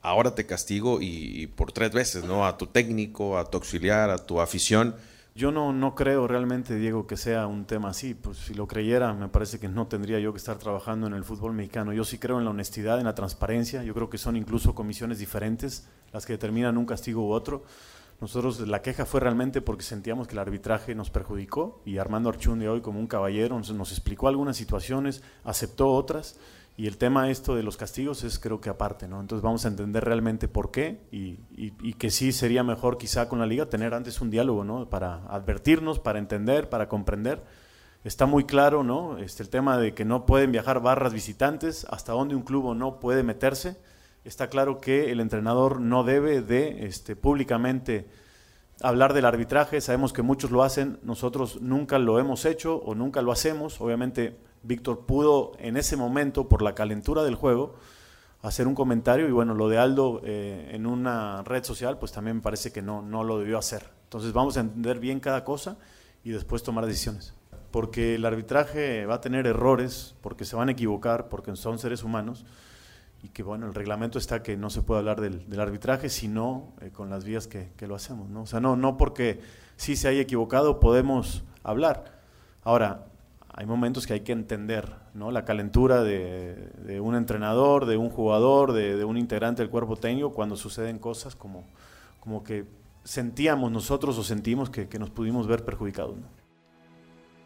ahora 0.01 0.35
te 0.35 0.45
castigo 0.45 1.01
y, 1.01 1.41
y 1.41 1.47
por 1.47 1.73
tres 1.73 1.91
veces, 1.91 2.23
¿no? 2.23 2.45
A 2.47 2.57
tu 2.57 2.67
técnico, 2.67 3.37
a 3.37 3.49
tu 3.49 3.57
auxiliar, 3.57 4.09
a 4.09 4.19
tu 4.19 4.39
afición. 4.39 4.95
Yo 5.37 5.51
no, 5.51 5.71
no 5.71 5.93
creo 5.93 6.27
realmente, 6.27 6.73
Diego, 6.77 7.05
que 7.05 7.15
sea 7.15 7.45
un 7.45 7.65
tema 7.65 7.89
así. 7.89 8.15
Pues 8.15 8.39
si 8.39 8.55
lo 8.55 8.65
creyera, 8.65 9.13
me 9.13 9.27
parece 9.27 9.59
que 9.59 9.67
no 9.67 9.85
tendría 9.85 10.17
yo 10.17 10.33
que 10.33 10.39
estar 10.39 10.57
trabajando 10.57 11.05
en 11.05 11.13
el 11.13 11.23
fútbol 11.23 11.53
mexicano. 11.53 11.93
Yo 11.93 12.03
sí 12.05 12.17
creo 12.17 12.39
en 12.39 12.45
la 12.45 12.49
honestidad, 12.49 12.97
en 12.97 13.05
la 13.05 13.13
transparencia. 13.13 13.83
Yo 13.83 13.93
creo 13.93 14.09
que 14.09 14.17
son 14.17 14.35
incluso 14.35 14.73
comisiones 14.73 15.19
diferentes 15.19 15.87
las 16.11 16.25
que 16.25 16.33
determinan 16.33 16.75
un 16.75 16.87
castigo 16.87 17.27
u 17.27 17.33
otro. 17.33 17.65
Nosotros 18.19 18.67
la 18.67 18.81
queja 18.81 19.05
fue 19.05 19.19
realmente 19.19 19.61
porque 19.61 19.83
sentíamos 19.83 20.27
que 20.27 20.33
el 20.33 20.39
arbitraje 20.39 20.95
nos 20.95 21.11
perjudicó 21.11 21.83
y 21.85 21.99
Armando 21.99 22.29
Archundia 22.29 22.71
hoy 22.71 22.81
como 22.81 22.99
un 22.99 23.05
caballero 23.05 23.59
nos, 23.59 23.71
nos 23.71 23.91
explicó 23.91 24.27
algunas 24.27 24.57
situaciones, 24.57 25.21
aceptó 25.43 25.89
otras 25.89 26.39
y 26.79 26.85
el 26.85 26.99
tema 26.99 27.31
esto 27.31 27.55
de 27.55 27.63
los 27.63 27.75
castigos 27.75 28.23
es 28.23 28.37
creo 28.37 28.61
que 28.61 28.69
aparte, 28.69 29.07
¿no? 29.07 29.19
Entonces 29.19 29.41
vamos 29.41 29.65
a 29.65 29.67
entender 29.67 30.05
realmente 30.05 30.47
por 30.47 30.69
qué 30.69 31.01
y, 31.11 31.93
que 31.93 32.11
sí 32.11 32.31
sería 32.31 32.63
mejor 32.63 32.99
quizá 32.99 33.27
con 33.27 33.39
la 33.39 33.47
liga 33.47 33.65
tener 33.65 33.95
antes 33.95 34.21
un 34.21 34.29
diálogo, 34.29 34.63
¿no? 34.63 34.87
Para 34.87 35.25
advertirnos, 35.25 35.97
para 35.97 36.19
entender, 36.19 36.69
para 36.69 36.87
comprender. 36.87 37.43
Está 38.03 38.27
muy 38.27 38.43
claro, 38.43 38.83
¿no? 38.83 39.17
Este, 39.17 39.41
el 39.41 39.49
tema 39.49 39.79
de 39.79 39.95
que 39.95 40.05
no 40.05 40.27
pueden 40.27 40.51
viajar 40.51 40.79
barras 40.79 41.13
visitantes, 41.13 41.87
hasta 41.89 42.11
dónde 42.11 42.35
un 42.35 42.43
club 42.43 42.75
no 42.75 42.99
puede 42.99 43.23
meterse. 43.23 43.79
Está 44.23 44.47
claro 44.47 44.79
que 44.79 45.11
el 45.11 45.19
entrenador 45.19 45.81
no 45.81 46.03
debe 46.03 46.43
de 46.43 46.85
este, 46.85 47.15
públicamente 47.15 48.07
hablar 48.83 49.13
del 49.13 49.25
arbitraje. 49.25 49.81
Sabemos 49.81 50.13
que 50.13 50.21
muchos 50.21 50.51
lo 50.51 50.61
hacen, 50.61 50.99
nosotros 51.01 51.59
nunca 51.59 51.97
lo 51.97 52.19
hemos 52.19 52.45
hecho 52.45 52.75
o 52.77 52.93
nunca 52.93 53.23
lo 53.23 53.31
hacemos. 53.31 53.81
Obviamente 53.81 54.37
Víctor 54.63 55.05
pudo 55.05 55.53
en 55.59 55.77
ese 55.77 55.95
momento, 55.95 56.47
por 56.47 56.61
la 56.61 56.75
calentura 56.75 57.23
del 57.23 57.35
juego, 57.35 57.75
hacer 58.41 58.67
un 58.67 58.75
comentario 58.75 59.27
y 59.27 59.31
bueno, 59.31 59.53
lo 59.53 59.69
de 59.69 59.77
Aldo 59.77 60.21
eh, 60.23 60.71
en 60.73 60.85
una 60.85 61.43
red 61.43 61.63
social, 61.63 61.97
pues 61.97 62.11
también 62.11 62.37
me 62.37 62.41
parece 62.41 62.71
que 62.71 62.81
no, 62.81 63.01
no 63.01 63.23
lo 63.23 63.39
debió 63.39 63.57
hacer. 63.57 63.89
Entonces 64.03 64.33
vamos 64.33 64.57
a 64.57 64.61
entender 64.61 64.99
bien 64.99 65.19
cada 65.19 65.43
cosa 65.43 65.77
y 66.23 66.31
después 66.31 66.63
tomar 66.63 66.85
decisiones. 66.85 67.33
Porque 67.71 68.15
el 68.15 68.25
arbitraje 68.25 69.05
va 69.05 69.15
a 69.15 69.21
tener 69.21 69.45
errores, 69.45 70.15
porque 70.21 70.45
se 70.45 70.55
van 70.55 70.69
a 70.69 70.71
equivocar, 70.71 71.29
porque 71.29 71.55
son 71.55 71.79
seres 71.79 72.03
humanos 72.03 72.45
y 73.23 73.29
que 73.29 73.43
bueno, 73.43 73.65
el 73.65 73.73
reglamento 73.73 74.19
está 74.19 74.43
que 74.43 74.57
no 74.57 74.69
se 74.69 74.83
puede 74.83 74.99
hablar 74.99 75.19
del, 75.19 75.59
arbitraje, 75.59 76.09
sino 76.09 76.73
eh, 76.81 76.91
con 76.91 77.09
las 77.09 77.23
vías 77.23 77.47
que, 77.47 77.71
que, 77.75 77.87
lo 77.87 77.95
hacemos. 77.95 78.29
¿no? 78.29 78.43
O 78.43 78.45
sea, 78.45 78.59
no, 78.59 78.75
no 78.75 78.97
porque 78.97 79.41
sí 79.75 79.95
se 79.95 80.07
haya 80.07 80.21
equivocado 80.21 80.79
podemos 80.79 81.43
hablar. 81.63 82.21
Ahora, 82.63 83.07
hay 83.57 83.65
momentos 83.65 84.05
que 84.05 84.13
hay 84.13 84.19
que 84.19 84.33
entender 84.33 84.87
¿no? 85.15 85.31
la 85.31 85.43
calentura 85.43 86.03
de, 86.03 87.01
un 87.01 87.15
entrenador, 87.15 87.87
de 87.87 87.97
un 87.97 88.11
jugador, 88.11 88.71
de, 88.71 89.03
un 89.03 89.17
integrante 89.17 89.63
del 89.63 89.71
cuerpo 89.71 89.95
técnico 89.95 90.31
cuando 90.31 90.55
suceden 90.55 90.99
cosas 90.99 91.35
como, 91.35 91.65
como 92.19 92.43
que 92.43 92.65
sentíamos 93.03 93.71
nosotros 93.71 94.15
o 94.19 94.23
sentimos 94.23 94.69
que, 94.69 94.87
nos 94.99 95.09
pudimos 95.09 95.47
ver 95.47 95.65
perjudicados. 95.65 96.17
¿no? 96.17 96.27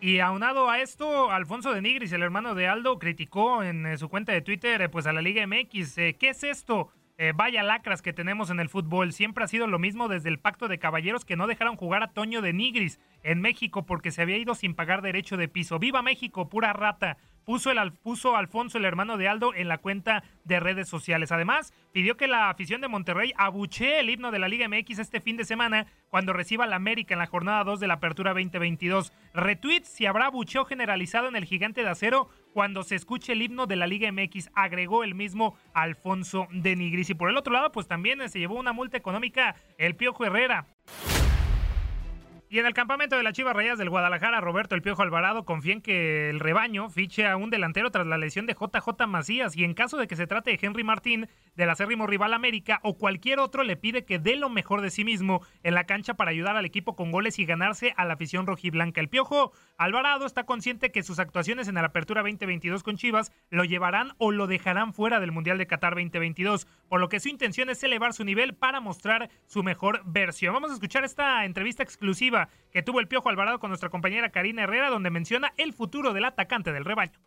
Y 0.01 0.19
aunado 0.19 0.69
a 0.69 0.81
esto, 0.81 1.31
Alfonso 1.31 1.73
de 1.73 1.81
Nigris, 1.81 2.11
el 2.11 2.23
hermano 2.23 2.55
de 2.55 2.67
Aldo, 2.67 2.99
criticó 2.99 3.63
en 3.63 3.85
eh, 3.85 3.97
su 3.97 4.09
cuenta 4.09 4.33
de 4.33 4.41
Twitter 4.41 4.91
pues 4.91 5.07
a 5.07 5.13
la 5.13 5.21
Liga 5.21 5.47
MX. 5.47 5.97
Eh, 5.97 6.17
¿Qué 6.19 6.31
es 6.31 6.43
esto? 6.43 6.91
Eh, 7.23 7.33
vaya 7.35 7.61
lacras 7.61 8.01
que 8.01 8.13
tenemos 8.13 8.49
en 8.49 8.59
el 8.59 8.67
fútbol. 8.67 9.13
Siempre 9.13 9.43
ha 9.43 9.47
sido 9.47 9.67
lo 9.67 9.77
mismo 9.77 10.07
desde 10.07 10.27
el 10.27 10.39
pacto 10.39 10.67
de 10.67 10.79
caballeros 10.79 11.23
que 11.23 11.35
no 11.35 11.45
dejaron 11.45 11.75
jugar 11.75 12.01
a 12.01 12.13
Toño 12.13 12.41
de 12.41 12.51
Nigris 12.51 12.99
en 13.21 13.41
México 13.41 13.85
porque 13.85 14.09
se 14.09 14.23
había 14.23 14.39
ido 14.39 14.55
sin 14.55 14.73
pagar 14.73 15.03
derecho 15.03 15.37
de 15.37 15.47
piso. 15.47 15.77
¡Viva 15.77 16.01
México, 16.01 16.49
pura 16.49 16.73
rata! 16.73 17.17
Puso, 17.45 17.71
el, 17.71 17.93
puso 17.93 18.35
Alfonso, 18.35 18.77
el 18.77 18.85
hermano 18.85 19.17
de 19.17 19.27
Aldo, 19.27 19.53
en 19.53 19.67
la 19.67 19.77
cuenta 19.77 20.23
de 20.43 20.59
redes 20.59 20.87
sociales. 20.87 21.31
Además, 21.31 21.73
pidió 21.91 22.17
que 22.17 22.27
la 22.27 22.49
afición 22.49 22.81
de 22.81 22.87
Monterrey 22.87 23.33
abuchee 23.37 23.99
el 23.99 24.09
himno 24.09 24.31
de 24.31 24.39
la 24.39 24.47
Liga 24.47 24.67
MX 24.67 24.99
este 24.99 25.21
fin 25.21 25.37
de 25.37 25.45
semana 25.45 25.87
cuando 26.09 26.33
reciba 26.33 26.65
la 26.65 26.75
América 26.75 27.13
en 27.13 27.19
la 27.19 27.27
jornada 27.27 27.63
2 27.63 27.79
de 27.79 27.87
la 27.87 27.95
Apertura 27.95 28.31
2022. 28.31 29.13
Retweet 29.33 29.83
si 29.83 30.05
habrá 30.05 30.27
abucheo 30.27 30.65
generalizado 30.65 31.27
en 31.27 31.35
el 31.35 31.45
Gigante 31.45 31.83
de 31.83 31.89
Acero 31.89 32.29
cuando 32.53 32.83
se 32.83 32.95
escuche 32.95 33.33
el 33.33 33.41
himno 33.41 33.65
de 33.65 33.77
la 33.77 33.87
Liga 33.87 34.11
MX, 34.11 34.49
agregó 34.53 35.03
el 35.03 35.15
mismo 35.15 35.57
Alfonso 35.73 36.47
de 36.51 36.75
Nigris. 36.75 37.09
Y 37.09 37.13
por 37.13 37.29
el 37.29 37.37
otro 37.37 37.53
lado, 37.53 37.71
pues 37.71 37.87
también 37.87 38.27
se 38.29 38.39
llevó 38.39 38.59
una 38.59 38.73
multa 38.73 38.97
económica 38.97 39.55
el 39.77 39.95
Piojo 39.95 40.25
Herrera. 40.25 40.67
Y 42.53 42.59
en 42.59 42.65
el 42.65 42.73
campamento 42.73 43.15
de 43.15 43.23
las 43.23 43.31
Chivas 43.31 43.55
Rayas 43.55 43.77
del 43.77 43.89
Guadalajara, 43.89 44.41
Roberto 44.41 44.75
El 44.75 44.81
Piojo 44.81 45.01
Alvarado 45.01 45.45
confía 45.45 45.71
en 45.71 45.81
que 45.81 46.29
el 46.29 46.41
rebaño 46.41 46.89
fiche 46.89 47.25
a 47.25 47.37
un 47.37 47.49
delantero 47.49 47.91
tras 47.91 48.05
la 48.05 48.17
lesión 48.17 48.45
de 48.45 48.55
JJ 48.55 49.07
Macías 49.07 49.55
y 49.55 49.63
en 49.63 49.73
caso 49.73 49.95
de 49.95 50.05
que 50.05 50.17
se 50.17 50.27
trate 50.27 50.51
de 50.51 50.59
Henry 50.61 50.83
Martín, 50.83 51.29
del 51.55 51.69
acérrimo 51.69 52.07
rival 52.07 52.33
América 52.33 52.81
o 52.83 52.97
cualquier 52.97 53.39
otro, 53.39 53.63
le 53.63 53.77
pide 53.77 54.03
que 54.03 54.19
dé 54.19 54.35
lo 54.35 54.49
mejor 54.49 54.81
de 54.81 54.89
sí 54.89 55.05
mismo 55.05 55.39
en 55.63 55.75
la 55.75 55.85
cancha 55.85 56.15
para 56.15 56.31
ayudar 56.31 56.57
al 56.57 56.65
equipo 56.65 56.97
con 56.97 57.09
goles 57.09 57.39
y 57.39 57.45
ganarse 57.45 57.93
a 57.95 58.03
la 58.03 58.15
afición 58.15 58.45
rojiblanca. 58.45 58.99
El 58.99 59.07
Piojo 59.07 59.53
Alvarado 59.77 60.25
está 60.25 60.43
consciente 60.43 60.91
que 60.91 61.03
sus 61.03 61.19
actuaciones 61.19 61.69
en 61.69 61.75
la 61.75 61.85
Apertura 61.85 62.21
2022 62.21 62.83
con 62.83 62.97
Chivas 62.97 63.31
lo 63.49 63.63
llevarán 63.63 64.11
o 64.17 64.33
lo 64.33 64.47
dejarán 64.47 64.93
fuera 64.93 65.21
del 65.21 65.31
Mundial 65.31 65.57
de 65.57 65.67
Qatar 65.67 65.95
2022, 65.95 66.67
por 66.89 66.99
lo 66.99 67.07
que 67.07 67.21
su 67.21 67.29
intención 67.29 67.69
es 67.69 67.81
elevar 67.81 68.11
su 68.11 68.25
nivel 68.25 68.55
para 68.55 68.81
mostrar 68.81 69.29
su 69.45 69.63
mejor 69.63 70.01
versión. 70.03 70.53
Vamos 70.53 70.71
a 70.71 70.73
escuchar 70.73 71.05
esta 71.05 71.45
entrevista 71.45 71.81
exclusiva 71.81 72.40
que 72.71 72.83
tuvo 72.83 72.99
el 72.99 73.07
Piojo 73.07 73.29
Alvarado 73.29 73.59
con 73.59 73.69
nuestra 73.69 73.89
compañera 73.89 74.29
Karina 74.29 74.63
Herrera, 74.63 74.89
donde 74.89 75.09
menciona 75.09 75.53
el 75.57 75.73
futuro 75.73 76.13
del 76.13 76.25
atacante 76.25 76.71
del 76.71 76.85
rebaño. 76.85 77.19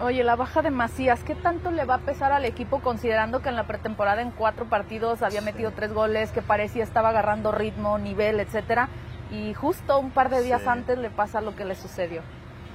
Oye, 0.00 0.24
la 0.24 0.36
baja 0.36 0.62
de 0.62 0.70
Macías, 0.70 1.22
¿qué 1.22 1.34
tanto 1.34 1.70
le 1.70 1.84
va 1.84 1.96
a 1.96 1.98
pesar 1.98 2.32
al 2.32 2.46
equipo 2.46 2.80
considerando 2.80 3.42
que 3.42 3.50
en 3.50 3.56
la 3.56 3.66
pretemporada 3.66 4.22
en 4.22 4.30
cuatro 4.30 4.64
partidos 4.64 5.22
había 5.22 5.42
metido 5.42 5.72
tres 5.72 5.92
goles, 5.92 6.30
que 6.30 6.40
parecía 6.40 6.82
estaba 6.82 7.10
agarrando 7.10 7.52
ritmo, 7.52 7.98
nivel, 7.98 8.40
etcétera? 8.40 8.88
Y 9.30 9.54
justo 9.54 9.98
un 9.98 10.10
par 10.10 10.30
de 10.30 10.42
días 10.42 10.66
antes 10.66 10.98
le 10.98 11.10
pasa 11.10 11.40
lo 11.40 11.54
que 11.54 11.64
le 11.64 11.74
sucedió. 11.74 12.22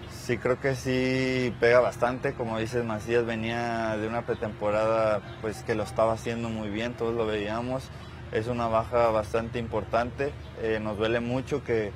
Sí, 0.10 0.38
creo 0.38 0.60
que 0.60 0.76
sí 0.76 1.56
pega 1.60 1.80
bastante. 1.80 2.34
Como 2.34 2.60
dices, 2.60 2.84
Macías 2.84 3.26
venía 3.26 3.98
de 3.98 4.08
una 4.08 4.24
pretemporada 4.24 5.22
pues 5.42 5.64
que 5.64 5.74
lo 5.74 5.84
estaba 5.84 6.14
haciendo 6.14 6.50
muy 6.50 6.70
bien, 6.70 6.94
todos 6.94 7.16
lo 7.16 7.26
veíamos. 7.26 7.90
Es 8.32 8.48
una 8.48 8.68
baja 8.68 9.10
bastante 9.10 9.58
importante. 9.58 10.32
Eh, 10.62 10.80
nos 10.82 10.98
duele 10.98 11.20
mucho 11.20 11.64
que, 11.64 11.92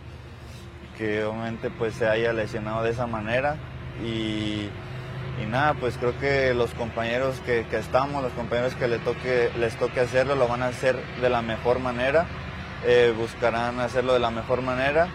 que 0.97 1.25
obviamente 1.25 1.69
pues 1.69 1.95
se 1.95 2.07
haya 2.07 2.31
lesionado 2.31 2.83
de 2.83 2.91
esa 2.91 3.05
manera. 3.05 3.57
Y, 4.03 4.69
nada, 5.49 5.73
pues 5.73 5.97
creo 5.97 6.17
que 6.19 6.53
los 6.53 6.71
compañeros 6.73 7.41
que, 7.45 7.65
que 7.69 7.77
estamos, 7.77 8.23
los 8.23 8.31
compañeros 8.33 8.73
que 8.75 8.87
les 8.87 9.03
toque, 9.03 9.51
les 9.59 9.75
toque 9.75 9.99
hacerlo, 9.99 10.35
lo 10.35 10.47
van 10.47 10.61
a 10.61 10.67
hacer 10.67 10.97
de 11.19 11.29
la 11.29 11.41
mejor 11.41 11.79
manera. 11.79 12.25
Eh, 12.85 13.13
buscarán 13.17 13.79
hacerlo 13.79 14.13
de 14.13 14.19
la 14.19 14.31
mejor 14.31 14.61
manera 14.61 15.07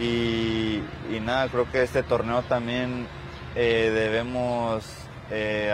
y, 0.00 0.80
nada, 1.22 1.48
creo 1.48 1.70
que 1.70 1.82
este 1.82 2.02
torneo 2.02 2.42
también 2.42 3.06
eh, 3.56 3.90
debemos 3.92 4.86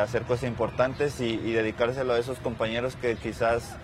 hacer 0.00 0.22
cosas 0.22 0.44
importantes 0.48 1.20
y, 1.20 1.36
dedicárselo 1.36 2.14
a 2.14 2.18
esos 2.18 2.38
compañeros 2.38 2.96
que 2.96 3.16
quizás 3.16 3.76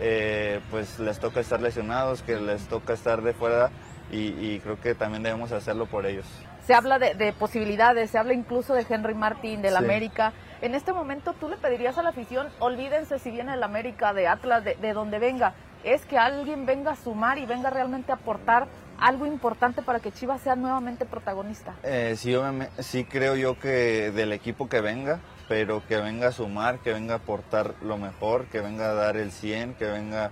eh, 0.00 0.60
pues 0.70 0.98
les 0.98 1.18
toca 1.20 1.40
estar 1.40 1.60
lesionados, 1.60 2.22
que 2.22 2.36
les 2.36 2.66
toca 2.68 2.92
estar 2.94 3.22
de 3.22 3.32
fuera 3.32 3.70
y, 4.10 4.28
y 4.44 4.60
creo 4.60 4.80
que 4.80 4.94
también 4.94 5.22
debemos 5.22 5.52
hacerlo 5.52 5.86
por 5.86 6.06
ellos. 6.06 6.26
Se 6.66 6.74
habla 6.74 6.98
de, 6.98 7.14
de 7.14 7.32
posibilidades, 7.32 8.10
se 8.10 8.18
habla 8.18 8.32
incluso 8.32 8.74
de 8.74 8.86
Henry 8.88 9.14
Martín, 9.14 9.62
del 9.62 9.72
Sí. 9.72 9.76
América. 9.78 10.32
En 10.62 10.74
este 10.74 10.92
momento, 10.92 11.32
¿tú 11.32 11.48
le 11.48 11.56
pedirías 11.56 11.96
a 11.98 12.02
la 12.02 12.10
afición, 12.10 12.48
olvídense 12.58 13.18
si 13.18 13.30
viene 13.30 13.54
el 13.54 13.62
América, 13.62 14.12
de 14.12 14.28
Atlas, 14.28 14.62
de, 14.64 14.74
de 14.76 14.92
donde 14.92 15.18
venga, 15.18 15.54
es 15.84 16.04
que 16.04 16.18
alguien 16.18 16.66
venga 16.66 16.92
a 16.92 16.96
sumar 16.96 17.38
y 17.38 17.46
venga 17.46 17.70
realmente 17.70 18.12
a 18.12 18.16
aportar 18.16 18.66
algo 19.00 19.26
importante 19.26 19.82
para 19.82 20.00
que 20.00 20.12
Chivas 20.12 20.40
sea 20.42 20.56
nuevamente 20.56 21.04
protagonista? 21.04 21.74
Eh, 21.82 22.14
sí, 22.16 22.36
sí 22.78 23.04
creo 23.04 23.36
yo 23.36 23.58
que 23.58 24.12
del 24.12 24.32
equipo 24.32 24.68
que 24.68 24.80
venga, 24.80 25.20
pero 25.48 25.82
que 25.86 25.96
venga 25.96 26.28
a 26.28 26.32
sumar, 26.32 26.78
que 26.78 26.92
venga 26.92 27.14
a 27.14 27.16
aportar 27.18 27.74
lo 27.82 27.98
mejor, 27.98 28.46
que 28.46 28.60
venga 28.60 28.90
a 28.90 28.94
dar 28.94 29.16
el 29.16 29.32
100, 29.32 29.74
que 29.74 29.86
venga 29.86 30.30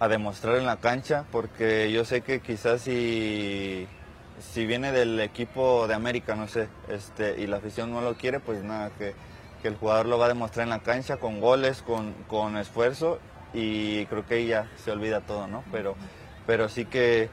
a 0.00 0.08
demostrar 0.08 0.56
en 0.56 0.66
la 0.66 0.76
cancha, 0.76 1.24
porque 1.30 1.90
yo 1.92 2.04
sé 2.04 2.22
que 2.22 2.40
quizás 2.40 2.80
si, 2.80 3.86
si 4.40 4.66
viene 4.66 4.92
del 4.92 5.20
equipo 5.20 5.86
de 5.86 5.94
América, 5.94 6.34
no 6.34 6.48
sé, 6.48 6.68
este, 6.88 7.40
y 7.40 7.46
la 7.46 7.58
afición 7.58 7.92
no 7.92 8.00
lo 8.00 8.14
quiere, 8.14 8.40
pues 8.40 8.62
nada, 8.62 8.90
que, 8.98 9.14
que 9.60 9.68
el 9.68 9.76
jugador 9.76 10.06
lo 10.06 10.18
va 10.18 10.26
a 10.26 10.28
demostrar 10.28 10.64
en 10.64 10.70
la 10.70 10.80
cancha 10.80 11.16
con 11.16 11.40
goles, 11.40 11.82
con, 11.82 12.12
con 12.28 12.56
esfuerzo, 12.56 13.18
y 13.52 14.06
creo 14.06 14.26
que 14.26 14.34
ahí 14.34 14.46
ya 14.46 14.68
se 14.76 14.92
olvida 14.92 15.20
todo, 15.20 15.46
¿no? 15.46 15.64
Pero, 15.72 15.96
pero 16.46 16.68
sí 16.68 16.84
que 16.84 17.28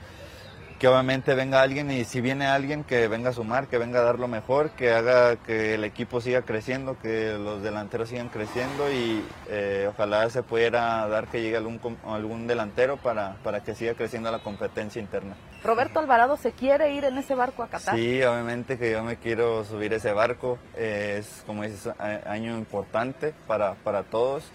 que 0.80 0.88
obviamente 0.88 1.36
venga 1.36 1.62
alguien 1.62 1.90
y 1.90 2.04
si 2.04 2.20
viene 2.22 2.48
alguien 2.48 2.84
que 2.84 3.08
venga 3.08 3.30
a 3.30 3.34
sumar, 3.34 3.68
que 3.68 3.78
venga 3.78 4.00
a 4.00 4.04
dar 4.04 4.20
lo 4.20 4.28
mejor, 4.28 4.72
que 4.72 4.92
haga 4.92 5.38
que 5.38 5.76
el 5.76 5.84
equipo 5.84 6.20
siga 6.20 6.42
creciendo, 6.42 6.98
que 7.00 7.34
los 7.34 7.62
delanteros 7.62 8.10
sigan 8.10 8.30
creciendo 8.30 8.92
y 8.92 9.24
eh, 9.50 9.88
ojalá 9.90 10.30
se 10.30 10.44
pudiera 10.44 11.08
dar 11.08 11.28
que 11.28 11.42
llegue 11.42 11.58
algún, 11.58 11.80
algún 12.06 12.48
delantero 12.48 12.98
para, 12.98 13.36
para 13.44 13.62
que 13.62 13.74
siga 13.74 13.94
creciendo 13.94 14.32
la 14.32 14.40
competencia 14.40 15.02
interna. 15.02 15.36
Roberto 15.64 16.00
Alvarado 16.00 16.38
se 16.38 16.52
quiere 16.52 16.94
ir 16.94 17.06
en 17.06 17.18
ese 17.18 17.36
barco 17.36 17.64
a 17.64 17.68
Qatar. 17.68 17.96
Sí, 17.96 18.22
obviamente 18.24 18.78
que 18.78 18.92
yo 18.92 19.04
me 19.04 19.16
quiero 19.16 19.64
subir 19.64 19.94
ese 19.94 20.12
barco, 20.12 20.60
eh, 20.76 21.18
es 21.20 21.44
como 21.48 21.64
dices, 21.64 21.90
año 22.26 22.58
importante 22.58 23.34
para, 23.48 23.76
para 23.76 24.04
todos. 24.04 24.52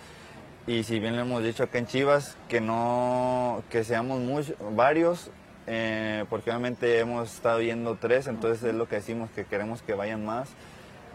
Y 0.66 0.85
si 0.85 1.00
bien 1.00 1.16
lo 1.16 1.22
hemos 1.22 1.42
dicho 1.42 1.64
acá 1.64 1.78
en 1.78 1.87
Chivas, 1.87 2.37
que 2.48 2.61
no, 2.61 3.62
que 3.70 3.83
seamos 3.83 4.20
muchos, 4.20 4.54
varios, 4.72 5.30
eh, 5.66 6.25
porque 6.31 6.51
obviamente 6.51 6.99
hemos 6.99 7.35
estado 7.35 7.59
viendo 7.59 7.96
tres, 7.96 8.27
entonces 8.27 8.62
es 8.62 8.75
lo 8.75 8.88
que 8.88 8.96
decimos, 8.96 9.31
que 9.31 9.44
queremos 9.44 9.83
que 9.83 9.94
vayan 9.94 10.25
más. 10.25 10.49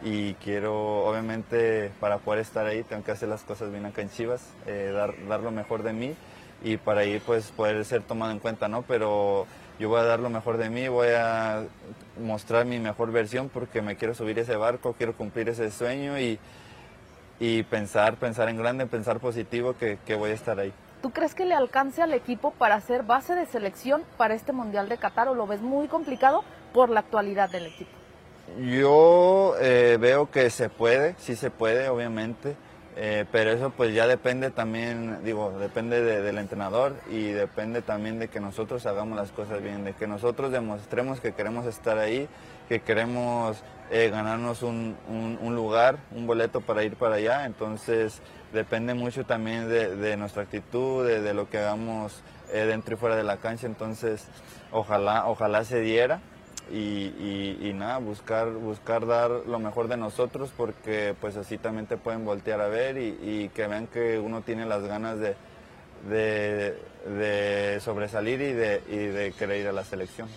Y 0.03 0.33
quiero, 0.35 1.05
obviamente, 1.05 1.91
para 1.99 2.17
poder 2.17 2.41
estar 2.41 2.65
ahí, 2.65 2.83
tengo 2.83 3.03
que 3.03 3.11
hacer 3.11 3.29
las 3.29 3.43
cosas 3.43 3.71
bien 3.71 3.85
acá 3.85 4.01
en 4.01 4.09
Chivas, 4.09 4.45
eh, 4.67 4.91
dar, 4.93 5.13
dar 5.27 5.39
lo 5.39 5.51
mejor 5.51 5.83
de 5.83 5.93
mí 5.93 6.15
y 6.63 6.77
para 6.77 7.01
ahí 7.01 7.21
pues 7.25 7.51
poder 7.51 7.83
ser 7.85 8.01
tomado 8.01 8.31
en 8.31 8.39
cuenta, 8.39 8.67
¿no? 8.67 8.81
Pero 8.83 9.45
yo 9.79 9.89
voy 9.89 9.99
a 9.99 10.03
dar 10.03 10.19
lo 10.19 10.29
mejor 10.29 10.57
de 10.57 10.69
mí, 10.69 10.87
voy 10.87 11.09
a 11.15 11.65
mostrar 12.19 12.65
mi 12.65 12.79
mejor 12.79 13.11
versión 13.11 13.49
porque 13.49 13.81
me 13.81 13.95
quiero 13.97 14.13
subir 14.13 14.39
ese 14.39 14.55
barco, 14.55 14.93
quiero 14.97 15.13
cumplir 15.13 15.49
ese 15.49 15.69
sueño 15.71 16.19
y, 16.19 16.39
y 17.39 17.63
pensar, 17.63 18.15
pensar 18.15 18.49
en 18.49 18.57
grande, 18.57 18.85
pensar 18.85 19.19
positivo 19.19 19.75
que, 19.77 19.97
que 20.05 20.15
voy 20.15 20.31
a 20.31 20.33
estar 20.33 20.59
ahí. 20.59 20.73
¿Tú 21.05 21.11
crees 21.11 21.35
que 21.35 21.45
le 21.45 21.53
alcance 21.53 22.01
al 22.01 22.15
equipo 22.15 22.49
para 22.49 22.81
ser 22.81 23.03
base 23.03 23.35
de 23.35 23.45
selección 23.45 24.01
para 24.17 24.33
este 24.33 24.53
Mundial 24.53 24.89
de 24.89 24.97
Qatar 24.97 25.27
o 25.27 25.35
lo 25.35 25.45
ves 25.45 25.61
muy 25.61 25.87
complicado 25.87 26.43
por 26.73 26.89
la 26.89 27.01
actualidad 27.01 27.47
del 27.47 27.67
equipo? 27.67 27.91
Yo 28.59 29.53
eh, 29.61 29.99
veo 30.01 30.31
que 30.31 30.49
se 30.49 30.67
puede, 30.67 31.13
sí 31.19 31.35
se 31.35 31.51
puede, 31.51 31.89
obviamente, 31.89 32.55
eh, 32.95 33.25
pero 33.31 33.51
eso 33.51 33.69
pues 33.69 33.93
ya 33.93 34.07
depende 34.07 34.49
también, 34.49 35.23
digo, 35.23 35.51
depende 35.59 36.01
de- 36.01 36.23
del 36.23 36.39
entrenador 36.39 36.95
y 37.07 37.25
depende 37.27 37.83
también 37.83 38.17
de 38.17 38.27
que 38.27 38.39
nosotros 38.39 38.83
hagamos 38.87 39.15
las 39.15 39.31
cosas 39.31 39.61
bien, 39.61 39.83
de 39.83 39.93
que 39.93 40.07
nosotros 40.07 40.51
demostremos 40.51 41.19
que 41.19 41.33
queremos 41.33 41.67
estar 41.67 41.99
ahí, 41.99 42.27
que 42.67 42.79
queremos 42.79 43.63
eh, 43.91 44.09
ganarnos 44.09 44.63
un, 44.63 44.95
un- 45.07 45.55
lugar, 45.55 45.97
un 46.11 46.27
boleto 46.27 46.61
para 46.61 46.83
ir 46.83 46.95
para 46.95 47.15
allá, 47.15 47.45
entonces 47.45 48.21
depende 48.51 48.93
mucho 48.93 49.25
también 49.25 49.69
de, 49.69 50.17
nuestra 50.17 50.43
actitud, 50.43 51.05
de, 51.05 51.33
lo 51.33 51.49
que 51.49 51.59
hagamos 51.59 52.21
eh, 52.51 52.65
dentro 52.65 52.95
y 52.95 52.97
fuera 52.97 53.15
de 53.15 53.23
la 53.23 53.37
cancha, 53.37 53.67
entonces 53.67 54.25
ojalá, 54.71 55.27
ojalá 55.27 55.63
se 55.63 55.79
diera. 55.79 56.19
Y, 56.71 57.71
nada, 57.75 57.99
buscar, 57.99 58.49
buscar 58.49 59.05
dar 59.05 59.29
lo 59.29 59.59
mejor 59.59 59.87
de 59.87 59.97
nosotros 59.97 60.51
porque 60.57 61.13
pues 61.21 61.37
así 61.37 61.59
también 61.59 61.85
te 61.85 61.95
pueden 61.95 62.25
voltear 62.25 62.59
a 62.59 62.67
ver 62.67 62.97
y, 62.97 63.51
que 63.53 63.67
vean 63.67 63.85
que 63.85 64.17
uno 64.17 64.41
tiene 64.41 64.65
las 64.65 64.81
ganas 64.81 65.19
de, 65.19 65.35
de, 66.09 66.75
de 67.07 67.79
sobresalir 67.81 68.41
y 68.41 68.53
de, 68.53 68.81
y 68.89 68.97
de 68.97 69.31
querer 69.33 69.61
ir 69.61 69.67
a 69.67 69.73
la 69.73 69.83
selección. 69.83 70.27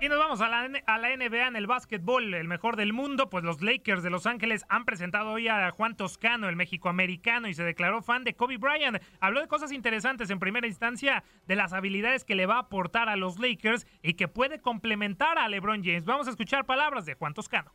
Y 0.00 0.08
nos 0.08 0.18
vamos 0.18 0.40
a 0.40 0.48
la, 0.48 0.68
a 0.86 0.98
la 0.98 1.16
NBA 1.16 1.46
en 1.46 1.56
el 1.56 1.66
básquetbol, 1.66 2.34
el 2.34 2.48
mejor 2.48 2.76
del 2.76 2.92
mundo, 2.92 3.28
pues 3.30 3.44
los 3.44 3.62
Lakers 3.62 4.02
de 4.02 4.10
Los 4.10 4.26
Ángeles 4.26 4.64
han 4.68 4.84
presentado 4.84 5.30
hoy 5.30 5.48
a 5.48 5.70
Juan 5.70 5.96
Toscano, 5.96 6.48
el 6.48 6.56
mexicoamericano, 6.56 7.48
y 7.48 7.54
se 7.54 7.62
declaró 7.62 8.02
fan 8.02 8.24
de 8.24 8.34
Kobe 8.34 8.56
Bryant. 8.56 8.98
Habló 9.20 9.40
de 9.40 9.48
cosas 9.48 9.72
interesantes 9.72 10.30
en 10.30 10.38
primera 10.38 10.66
instancia, 10.66 11.24
de 11.46 11.56
las 11.56 11.72
habilidades 11.72 12.24
que 12.24 12.34
le 12.34 12.46
va 12.46 12.56
a 12.56 12.60
aportar 12.60 13.08
a 13.08 13.16
los 13.16 13.38
Lakers 13.38 13.86
y 14.02 14.14
que 14.14 14.28
puede 14.28 14.60
complementar 14.60 15.38
a 15.38 15.48
LeBron 15.48 15.82
James. 15.84 16.04
Vamos 16.04 16.26
a 16.26 16.30
escuchar 16.30 16.64
palabras 16.66 17.04
de 17.04 17.14
Juan 17.14 17.34
Toscano. 17.34 17.72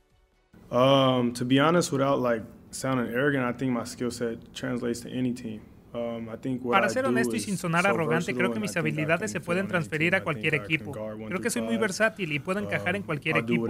Um, 0.69 1.31
to 1.33 1.45
be 1.45 1.59
honest, 1.59 1.91
without 1.93 2.19
like 2.19 2.43
sounding 2.71 3.13
arrogant, 3.13 3.45
I 3.45 3.57
think 3.57 3.71
my 3.71 3.85
skill 3.85 4.11
set 4.11 4.53
translates 4.53 4.99
to 5.01 5.09
any 5.09 5.33
team. 5.33 5.61
Para 6.71 6.89
ser 6.89 7.05
honesto 7.05 7.35
y 7.35 7.39
sin 7.39 7.57
sonar 7.57 7.85
arrogante, 7.87 8.33
creo 8.33 8.51
que 8.51 8.59
mis 8.59 8.75
habilidades 8.77 9.31
se 9.31 9.39
pueden 9.39 9.67
transferir 9.67 10.15
a 10.15 10.23
cualquier 10.23 10.55
equipo. 10.55 10.91
Creo 11.27 11.41
que 11.41 11.49
soy 11.49 11.61
muy 11.61 11.77
versátil 11.77 12.31
y 12.31 12.39
puedo 12.39 12.59
encajar 12.59 12.95
en 12.95 13.03
cualquier 13.03 13.37
equipo. 13.37 13.67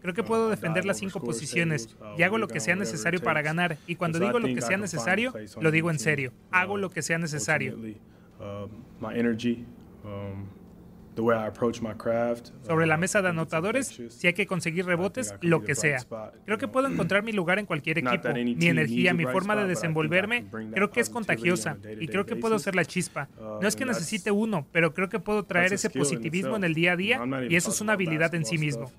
Creo 0.00 0.14
que 0.14 0.22
puedo 0.22 0.48
defender 0.50 0.84
las 0.84 0.98
cinco 0.98 1.20
posiciones 1.20 1.96
y 2.16 2.22
hago 2.22 2.38
lo 2.38 2.48
que 2.48 2.60
sea 2.60 2.76
necesario 2.76 3.20
para 3.20 3.42
ganar. 3.42 3.78
Y 3.86 3.96
cuando 3.96 4.18
digo 4.18 4.38
lo 4.38 4.46
que 4.46 4.60
sea 4.62 4.76
necesario, 4.76 5.32
lo 5.60 5.70
digo 5.70 5.90
en 5.90 5.98
serio. 5.98 6.32
Hago 6.50 6.76
lo 6.76 6.90
que 6.90 7.02
sea 7.02 7.18
necesario. 7.18 7.76
Sobre 12.66 12.86
la 12.86 12.96
mesa 12.96 13.22
de 13.22 13.28
anotadores, 13.28 14.00
si 14.08 14.26
hay 14.26 14.34
que 14.34 14.46
conseguir 14.46 14.86
rebotes, 14.86 15.34
lo 15.40 15.62
que 15.62 15.74
sea. 15.74 15.98
Creo 16.44 16.58
que 16.58 16.68
puedo 16.68 16.88
encontrar 16.92 17.22
mi 17.22 17.32
lugar 17.32 17.58
en 17.58 17.66
cualquier 17.66 17.98
equipo. 17.98 18.28
Mi 18.32 18.66
energía, 18.66 19.14
mi 19.14 19.24
forma 19.24 19.56
de 19.56 19.66
desenvolverme, 19.66 20.46
creo 20.72 20.90
que 20.90 21.00
es 21.00 21.10
contagiosa 21.10 21.76
y 22.00 22.08
creo 22.08 22.26
que 22.26 22.36
puedo 22.36 22.58
ser 22.58 22.74
la 22.74 22.84
chispa. 22.84 23.28
No 23.60 23.66
es 23.66 23.76
que 23.76 23.84
necesite 23.84 24.30
uno, 24.30 24.66
pero 24.72 24.94
creo 24.94 25.08
que 25.08 25.18
puedo 25.18 25.44
traer 25.44 25.72
ese 25.72 25.90
positivismo 25.90 26.56
en 26.56 26.64
el 26.64 26.74
día 26.74 26.92
a 26.92 26.96
día 26.96 27.20
y 27.48 27.56
eso 27.56 27.70
es 27.70 27.80
una 27.80 27.94
habilidad 27.94 28.34
en 28.34 28.44
sí 28.44 28.58
mismo. 28.58 28.90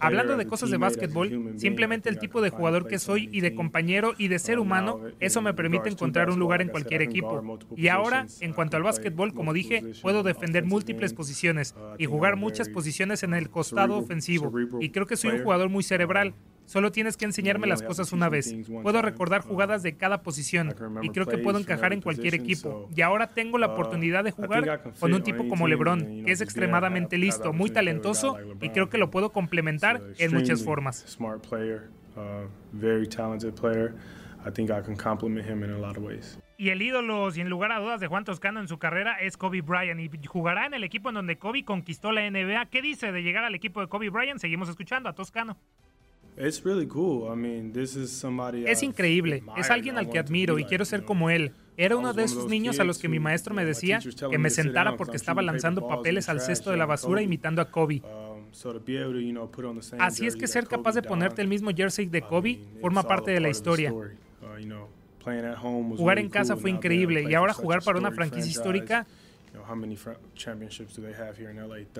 Hablando 0.00 0.36
de 0.36 0.46
cosas 0.46 0.70
de 0.70 0.76
básquetbol, 0.76 1.54
simplemente 1.56 2.08
el 2.08 2.18
tipo 2.18 2.40
de 2.40 2.50
jugador 2.50 2.86
que 2.86 2.98
soy 2.98 3.28
y 3.32 3.40
de 3.40 3.54
compañero 3.54 4.14
y 4.18 4.28
de 4.28 4.38
ser 4.38 4.58
humano, 4.58 5.00
eso 5.20 5.42
me 5.42 5.54
permite 5.54 5.88
encontrar 5.88 6.30
un 6.30 6.38
lugar 6.38 6.62
en 6.62 6.68
cualquier 6.68 7.02
equipo. 7.02 7.58
Y 7.76 7.88
ahora, 7.88 8.26
en 8.40 8.52
cuanto 8.52 8.76
al 8.76 8.82
básquetbol, 8.82 9.34
como 9.34 9.52
dije, 9.52 9.82
puedo 10.02 10.22
defender 10.22 10.64
múltiples 10.64 11.12
posiciones 11.14 11.74
y 11.98 12.06
jugar 12.06 12.36
muchas 12.36 12.68
posiciones 12.68 13.22
en 13.22 13.34
el 13.34 13.50
costado 13.50 13.96
ofensivo. 13.96 14.52
Y 14.80 14.90
creo 14.90 15.06
que 15.06 15.16
soy 15.16 15.30
un 15.30 15.42
jugador 15.42 15.68
muy 15.68 15.82
cerebral. 15.82 16.34
Solo 16.66 16.92
tienes 16.92 17.16
que 17.16 17.24
enseñarme 17.24 17.66
las 17.66 17.82
cosas 17.82 18.12
una 18.12 18.28
vez. 18.28 18.54
Puedo 18.82 19.02
recordar 19.02 19.42
jugadas 19.42 19.82
de 19.82 19.96
cada 19.96 20.22
posición 20.22 20.74
y 21.02 21.10
creo 21.10 21.26
que 21.26 21.38
puedo 21.38 21.58
encajar 21.58 21.92
en 21.92 22.00
cualquier 22.00 22.34
equipo. 22.34 22.88
Y 22.94 23.02
ahora 23.02 23.28
tengo 23.28 23.58
la 23.58 23.66
oportunidad 23.66 24.24
de 24.24 24.30
jugar 24.30 24.82
con 24.98 25.14
un 25.14 25.22
tipo 25.22 25.48
como 25.48 25.68
LeBron, 25.68 26.24
que 26.24 26.32
es 26.32 26.40
extremadamente 26.40 27.18
listo, 27.18 27.52
muy 27.52 27.70
talentoso 27.70 28.38
y 28.60 28.70
creo 28.70 28.88
que 28.88 28.98
lo 28.98 29.10
puedo 29.10 29.30
complementar 29.32 30.00
en 30.18 30.32
muchas 30.32 30.62
formas. 30.64 31.04
Y 36.56 36.68
el 36.68 36.82
ídolo, 36.82 37.30
sin 37.32 37.48
lugar 37.48 37.72
a 37.72 37.80
dudas, 37.80 37.98
de 38.00 38.06
Juan 38.06 38.24
Toscano 38.24 38.60
en 38.60 38.68
su 38.68 38.78
carrera 38.78 39.16
es 39.16 39.36
Kobe 39.36 39.60
Bryant 39.60 40.00
y 40.00 40.26
jugará 40.26 40.66
en 40.66 40.74
el 40.74 40.84
equipo 40.84 41.08
en 41.08 41.16
donde 41.16 41.36
Kobe 41.36 41.64
conquistó 41.64 42.12
la 42.12 42.30
NBA. 42.30 42.66
¿Qué 42.66 42.80
dice 42.80 43.10
de 43.10 43.22
llegar 43.22 43.42
al 43.42 43.54
equipo 43.54 43.80
de 43.80 43.88
Kobe 43.88 44.10
Bryant? 44.10 44.38
Seguimos 44.38 44.68
escuchando 44.68 45.08
a 45.08 45.14
Toscano. 45.14 45.56
Es 48.66 48.82
increíble, 48.82 49.42
es 49.56 49.70
alguien 49.70 49.98
al 49.98 50.10
que 50.10 50.18
admiro 50.18 50.58
y 50.58 50.64
quiero 50.64 50.84
ser 50.84 51.04
como 51.04 51.30
él. 51.30 51.52
Era 51.76 51.96
uno 51.96 52.12
de 52.12 52.22
esos 52.24 52.48
niños 52.48 52.78
a 52.78 52.84
los 52.84 52.98
que 52.98 53.08
mi 53.08 53.18
maestro 53.18 53.54
me 53.54 53.64
decía 53.64 53.98
que 54.30 54.38
me 54.38 54.50
sentara 54.50 54.96
porque 54.96 55.16
estaba 55.16 55.42
lanzando 55.42 55.86
papeles 55.88 56.28
al 56.28 56.40
cesto 56.40 56.70
de 56.70 56.76
la 56.76 56.86
basura 56.86 57.22
imitando 57.22 57.60
a 57.62 57.70
Kobe. 57.70 58.02
Así 59.98 60.26
es 60.26 60.36
que 60.36 60.46
ser 60.46 60.66
capaz 60.66 60.94
de 60.94 61.02
ponerte 61.02 61.42
el 61.42 61.48
mismo 61.48 61.70
jersey 61.74 62.06
de 62.06 62.22
Kobe 62.22 62.60
forma 62.80 63.02
parte 63.02 63.30
de 63.32 63.40
la 63.40 63.48
historia. 63.48 63.92
Jugar 65.96 66.18
en 66.18 66.28
casa 66.28 66.56
fue 66.56 66.70
increíble 66.70 67.24
y 67.28 67.34
ahora 67.34 67.52
jugar 67.52 67.82
para 67.82 67.98
una 67.98 68.10
franquicia 68.12 68.50
histórica 68.50 69.06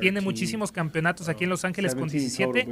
tiene 0.00 0.20
muchísimos 0.20 0.72
campeonatos 0.72 1.28
aquí 1.28 1.44
en 1.44 1.50
Los 1.50 1.64
Ángeles 1.64 1.94
con 1.94 2.08
17, 2.08 2.66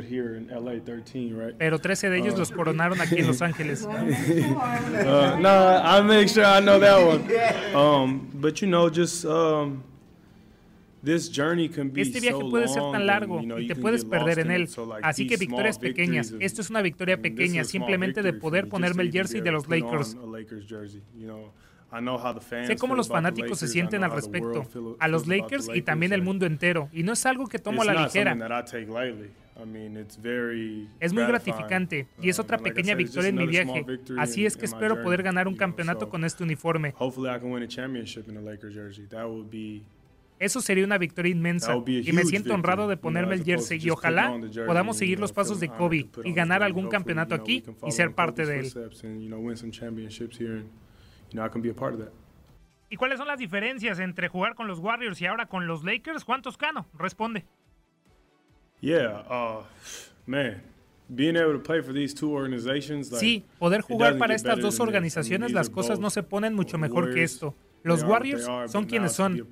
pero 1.58 1.78
13 1.78 2.10
de 2.10 2.18
ellos 2.18 2.38
los 2.38 2.50
coronaron 2.52 3.00
aquí 3.00 3.16
en 3.18 3.26
Los 3.26 3.42
Ángeles. 3.42 3.82
uh, 3.86 5.38
no, 5.40 5.48
I'll 5.48 6.04
make 6.04 6.28
sure 6.28 6.44
I 6.44 6.60
know 6.60 6.78
that 6.80 6.98
one. 7.00 7.22
Um, 7.74 8.28
but 8.34 8.60
you 8.60 8.68
know, 8.68 8.90
just 8.90 9.24
um, 9.24 9.82
this 9.84 9.88
journey 9.88 9.90
can 10.62 10.90
be 10.90 10.91
Este 11.04 12.20
viaje 12.20 12.38
puede 12.48 12.68
ser 12.68 12.82
tan 12.92 13.06
largo 13.06 13.40
y 13.58 13.66
te 13.66 13.76
puedes 13.76 14.04
perder 14.04 14.38
en 14.38 14.50
él. 14.50 14.68
Así 15.02 15.26
que 15.26 15.36
victorias 15.36 15.78
pequeñas. 15.78 16.34
Esto 16.38 16.60
es 16.60 16.70
una 16.70 16.82
victoria 16.82 17.20
pequeña, 17.20 17.64
simplemente 17.64 18.22
de 18.22 18.32
poder 18.32 18.68
ponerme 18.68 19.02
el 19.02 19.12
jersey 19.12 19.40
de 19.40 19.52
los 19.52 19.68
Lakers. 19.68 20.16
Sé 22.66 22.76
cómo 22.76 22.94
los 22.94 23.08
fanáticos 23.08 23.58
se 23.58 23.68
sienten 23.68 24.04
al 24.04 24.12
respecto, 24.12 24.66
a 24.98 25.08
los 25.08 25.26
Lakers 25.26 25.68
y 25.74 25.82
también 25.82 26.12
el 26.12 26.22
mundo 26.22 26.46
entero, 26.46 26.88
y 26.92 27.02
no 27.02 27.12
es 27.12 27.26
algo 27.26 27.46
que 27.46 27.58
tomo 27.58 27.82
a 27.82 27.84
la 27.84 28.04
ligera. 28.04 28.34
Es 30.98 31.12
muy 31.12 31.24
gratificante 31.24 32.06
y 32.20 32.30
es 32.30 32.38
otra 32.38 32.58
pequeña 32.58 32.94
victoria 32.94 33.28
en 33.28 33.36
mi 33.36 33.46
viaje. 33.46 33.84
Así 34.18 34.46
es 34.46 34.56
que 34.56 34.64
espero 34.64 35.02
poder 35.02 35.22
ganar 35.22 35.48
un 35.48 35.56
campeonato 35.56 36.08
con 36.08 36.24
este 36.24 36.42
uniforme. 36.44 36.94
Eso 40.42 40.60
sería 40.60 40.84
una 40.84 40.98
victoria 40.98 41.30
inmensa 41.30 41.72
y 41.86 42.12
me 42.12 42.24
siento 42.24 42.52
honrado 42.52 42.88
de 42.88 42.96
ponerme 42.96 43.36
el 43.36 43.44
jersey 43.44 43.78
y 43.80 43.90
ojalá 43.90 44.36
podamos 44.66 44.96
seguir 44.96 45.20
los 45.20 45.32
pasos 45.32 45.60
de 45.60 45.68
Kobe 45.68 46.08
y 46.24 46.32
ganar 46.32 46.64
algún 46.64 46.88
campeonato 46.88 47.36
aquí 47.36 47.62
y 47.86 47.92
ser 47.92 48.12
parte 48.12 48.44
de 48.44 48.58
él. 48.58 48.72
¿Y 52.90 52.96
cuáles 52.96 53.18
son 53.18 53.28
las 53.28 53.38
diferencias 53.38 54.00
entre 54.00 54.26
jugar 54.26 54.56
con 54.56 54.66
los 54.66 54.80
Warriors 54.80 55.20
y 55.20 55.26
ahora 55.26 55.46
con 55.46 55.68
los 55.68 55.84
Lakers? 55.84 56.24
Juan 56.24 56.42
Toscano, 56.42 56.88
responde. 56.98 57.44
Sí, 63.20 63.44
poder 63.60 63.82
jugar 63.82 64.18
para 64.18 64.34
estas 64.34 64.58
dos 64.58 64.80
organizaciones, 64.80 65.52
las 65.52 65.70
cosas 65.70 66.00
no 66.00 66.10
se 66.10 66.24
ponen 66.24 66.52
mucho 66.52 66.78
mejor 66.78 67.14
que 67.14 67.22
esto. 67.22 67.54
Los 67.82 68.02
Warriors 68.02 68.48
son 68.70 68.86
quienes 68.86 69.12
son. 69.12 69.46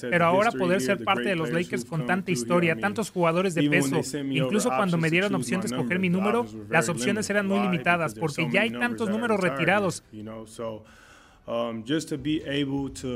Pero 0.00 0.24
ahora 0.24 0.52
poder 0.52 0.80
ser 0.80 1.02
parte 1.02 1.28
de 1.28 1.36
los 1.36 1.50
Lakers 1.50 1.84
con 1.84 2.06
tanta 2.06 2.30
historia, 2.30 2.76
tantos 2.76 3.10
jugadores 3.10 3.54
de 3.54 3.68
peso, 3.68 4.00
incluso 4.30 4.68
cuando 4.68 4.96
me 4.96 5.10
dieron 5.10 5.34
opción 5.34 5.60
de 5.60 5.66
escoger 5.68 5.98
mi 5.98 6.08
número, 6.08 6.46
las 6.68 6.88
opciones 6.88 7.28
eran 7.30 7.46
muy 7.46 7.60
limitadas 7.60 8.14
porque 8.14 8.48
ya 8.50 8.62
hay 8.62 8.70
tantos 8.70 9.08
números 9.08 9.40
retirados. 9.40 10.04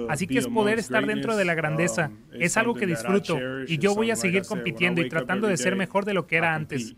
Así 0.08 0.26
que 0.26 0.38
es 0.38 0.48
poder 0.48 0.80
estar 0.80 1.06
dentro 1.06 1.36
de 1.36 1.44
la 1.44 1.54
grandeza. 1.54 2.10
Es 2.32 2.56
algo 2.56 2.74
que 2.74 2.86
disfruto 2.86 3.38
y 3.66 3.78
yo 3.78 3.94
voy 3.94 4.10
a 4.10 4.16
seguir 4.16 4.42
compitiendo 4.42 5.00
y 5.00 5.08
tratando 5.08 5.46
de 5.46 5.56
ser 5.56 5.76
mejor 5.76 6.04
de 6.04 6.14
lo 6.14 6.26
que 6.26 6.36
era 6.36 6.54
antes. 6.54 6.96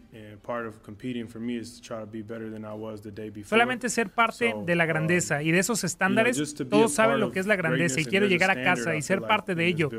Solamente 3.48 3.88
ser 3.88 4.08
parte 4.11 4.54
de 4.64 4.74
la 4.76 4.87
grandeza. 4.87 5.42
Y 5.42 5.50
de 5.52 5.58
esos 5.58 5.84
estándares, 5.84 6.54
todos 6.70 6.92
saben 6.94 7.20
lo 7.20 7.30
que 7.32 7.40
es 7.40 7.46
la 7.46 7.56
grandeza 7.56 8.00
y 8.00 8.04
quiero 8.04 8.26
llegar 8.26 8.50
a 8.50 8.62
casa 8.62 8.96
y 8.96 9.02
ser 9.02 9.20
parte 9.22 9.54
de 9.54 9.66
ello. 9.66 9.90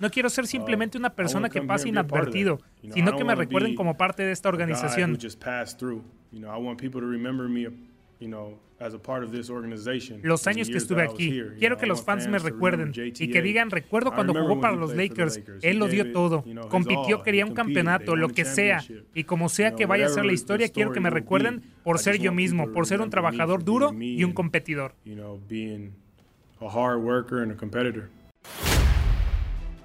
No 0.00 0.10
quiero 0.10 0.28
ser 0.30 0.46
simplemente 0.46 0.98
una 0.98 1.10
persona 1.10 1.48
que 1.48 1.62
pase 1.62 1.88
inadvertido, 1.88 2.60
sino 2.92 3.16
que 3.16 3.24
me 3.24 3.34
recuerden 3.34 3.74
como 3.74 3.96
parte 3.96 4.22
de 4.22 4.32
esta 4.32 4.48
organización. 4.48 5.16
Los 10.22 10.46
años 10.46 10.68
que 10.68 10.76
estuve 10.76 11.02
aquí, 11.02 11.40
quiero 11.58 11.78
que 11.78 11.86
los 11.86 12.04
fans 12.04 12.28
me 12.28 12.38
recuerden 12.38 12.92
y 12.94 13.30
que 13.30 13.42
digan, 13.42 13.70
recuerdo 13.70 14.12
cuando 14.12 14.34
jugó 14.34 14.60
para 14.60 14.76
los 14.76 14.94
Lakers, 14.94 15.40
él 15.62 15.78
lo 15.78 15.88
dio 15.88 16.12
todo, 16.12 16.44
compitió, 16.68 17.22
quería 17.22 17.46
un 17.46 17.54
campeonato, 17.54 18.16
lo 18.16 18.28
que 18.28 18.44
sea, 18.44 18.82
y 19.14 19.24
como 19.24 19.48
sea 19.48 19.74
que 19.74 19.86
vaya 19.86 20.06
a 20.06 20.08
ser 20.10 20.24
la 20.24 20.32
historia, 20.32 20.68
quiero 20.68 20.92
que 20.92 21.00
me 21.00 21.10
recuerden 21.10 21.62
por 21.82 21.98
ser 21.98 22.18
yo 22.18 22.32
mismo, 22.32 22.72
por 22.72 22.86
ser 22.86 23.00
un 23.00 23.10
trabajador 23.10 23.64
duro 23.64 23.92
y 23.98 24.22
un 24.24 24.32
competidor. 24.32 24.94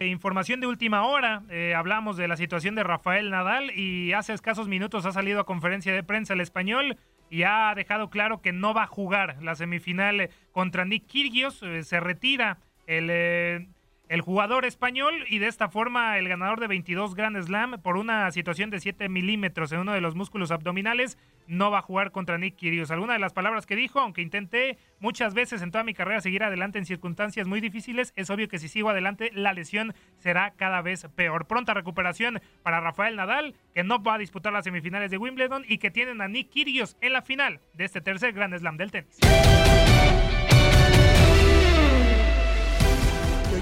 Información 0.02 0.62
de 0.62 0.68
última 0.68 1.06
hora, 1.06 1.44
eh, 1.50 1.74
hablamos 1.76 2.16
de 2.16 2.28
la 2.30 2.38
situación 2.38 2.74
de 2.76 2.84
Rafael 2.84 3.30
Nadal 3.30 3.72
y 3.78 4.14
hace 4.14 4.34
escasos 4.34 4.70
minutos 4.70 5.06
ha 5.06 5.12
salido 5.12 5.42
a 5.42 5.46
conferencia 5.46 5.94
de 5.94 6.04
prensa 6.04 6.34
el 6.34 6.42
español 6.42 6.98
y 7.30 7.44
ha 7.44 7.74
dejado 7.76 8.10
claro 8.10 8.42
que 8.42 8.52
no 8.52 8.74
va 8.74 8.84
a 8.84 8.88
jugar 8.88 9.38
la 9.42 9.56
semifinal 9.56 10.30
contra 10.52 10.86
Nick 10.86 11.08
Kyrgios. 11.08 11.62
Eh, 11.64 11.84
se 11.84 12.00
retira 12.00 12.58
el, 12.88 13.10
eh, 13.10 13.68
el, 14.10 14.22
jugador 14.22 14.66
español 14.66 15.26
y 15.30 15.40
de 15.40 15.48
esta 15.48 15.70
forma 15.70 16.18
el 16.18 16.28
ganador 16.28 16.60
de 16.60 16.68
22 16.68 17.16
Grand 17.16 17.42
Slam 17.42 17.82
por 17.82 17.96
una 17.96 18.30
situación 18.32 18.70
de 18.70 18.80
7 18.80 19.08
milímetros 19.10 19.72
en 19.72 19.80
uno 19.80 19.94
de 19.94 20.02
los 20.02 20.16
músculos 20.16 20.52
abdominales 20.52 21.18
no 21.48 21.72
va 21.72 21.80
a 21.80 21.82
jugar 21.82 22.12
contra 22.12 22.38
Nick 22.38 22.56
Kyrgios. 22.56 22.92
Alguna 22.92 23.14
de 23.14 23.20
las 23.20 23.34
palabras 23.34 23.66
que 23.66 23.76
dijo, 23.76 24.00
aunque 24.00 24.22
intenté 24.22 24.78
muchas 25.00 25.34
veces 25.34 25.62
en 25.62 25.72
toda 25.72 25.84
mi 25.84 25.94
carrera 25.94 26.22
seguir 26.22 26.44
adelante 26.44 26.78
en 26.78 26.86
circunstancias 26.86 27.48
muy 27.48 27.62
difíciles, 27.62 28.14
es 28.16 28.30
obvio 28.30 28.48
que 28.48 28.60
si 28.60 28.68
sigo 28.68 28.90
adelante 28.90 29.32
la 29.34 29.54
lesión 29.54 29.94
será 30.18 30.52
cada 30.52 30.82
vez 30.82 31.08
peor. 31.16 31.48
Pronta 31.48 31.74
recuperación 31.74 32.42
para 32.64 32.82
Rafael 32.82 33.16
Nadal, 33.16 33.56
que 33.74 33.84
no 33.84 34.02
va 34.02 34.16
a 34.16 34.18
disputar 34.20 34.54
las 34.54 34.66
semifinales 34.66 35.12
de 35.12 35.18
Wimbledon 35.18 35.66
y 35.68 35.80
que 35.80 35.92
tienen 35.92 36.22
a 36.22 36.28
Nick 36.28 36.50
Kyrgios 36.50 36.98
en 37.02 37.14
la 37.14 37.22
final 37.22 37.60
de 37.74 37.86
este 37.86 38.02
tercer 38.02 38.34
Grand 38.34 38.58
Slam 38.58 38.78
del 38.78 38.92
tenis. 38.92 39.18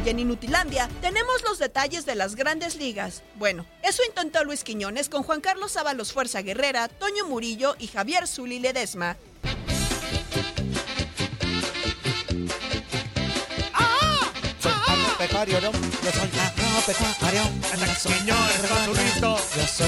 Y 0.07 0.09
en 0.09 0.19
Inutilandia 0.19 0.89
tenemos 1.01 1.43
los 1.43 1.59
detalles 1.59 2.05
de 2.05 2.15
las 2.15 2.35
grandes 2.35 2.77
ligas. 2.77 3.23
Bueno, 3.35 3.65
eso 3.83 4.03
intentó 4.07 4.41
Luis 4.45 4.63
Quiñones 4.63 5.09
con 5.09 5.21
Juan 5.21 5.41
Carlos 5.41 5.75
Ábalos 5.75 6.13
Fuerza 6.13 6.41
Guerrera, 6.41 6.87
Toño 6.87 7.27
Murillo 7.27 7.75
y 7.77 7.87
Javier 7.87 8.25
Zuli 8.25 8.59
Ledesma. 8.59 9.17
agropecuario, 15.19 15.59
¿no? 15.59 15.71
Yo 15.71 16.11
soy 16.11 16.29
agropecuario. 16.55 17.41
Yo 19.57 19.65
soy. 19.67 19.87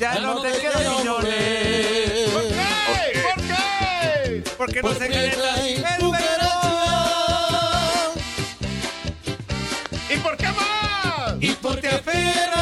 Ya 0.00 0.18
no 0.20 0.40
te 0.40 0.50
quiero, 0.52 0.78
Quiñones. 0.96 2.30
¿Por 2.30 2.42
qué? 2.48 3.22
¿Por 3.22 3.42
qué? 3.46 4.44
Porque 4.56 4.82
no 4.82 4.94
se 4.94 5.08
queda 5.08 6.47
por 11.68 11.80
te 11.80 11.88
aferras 11.88 12.60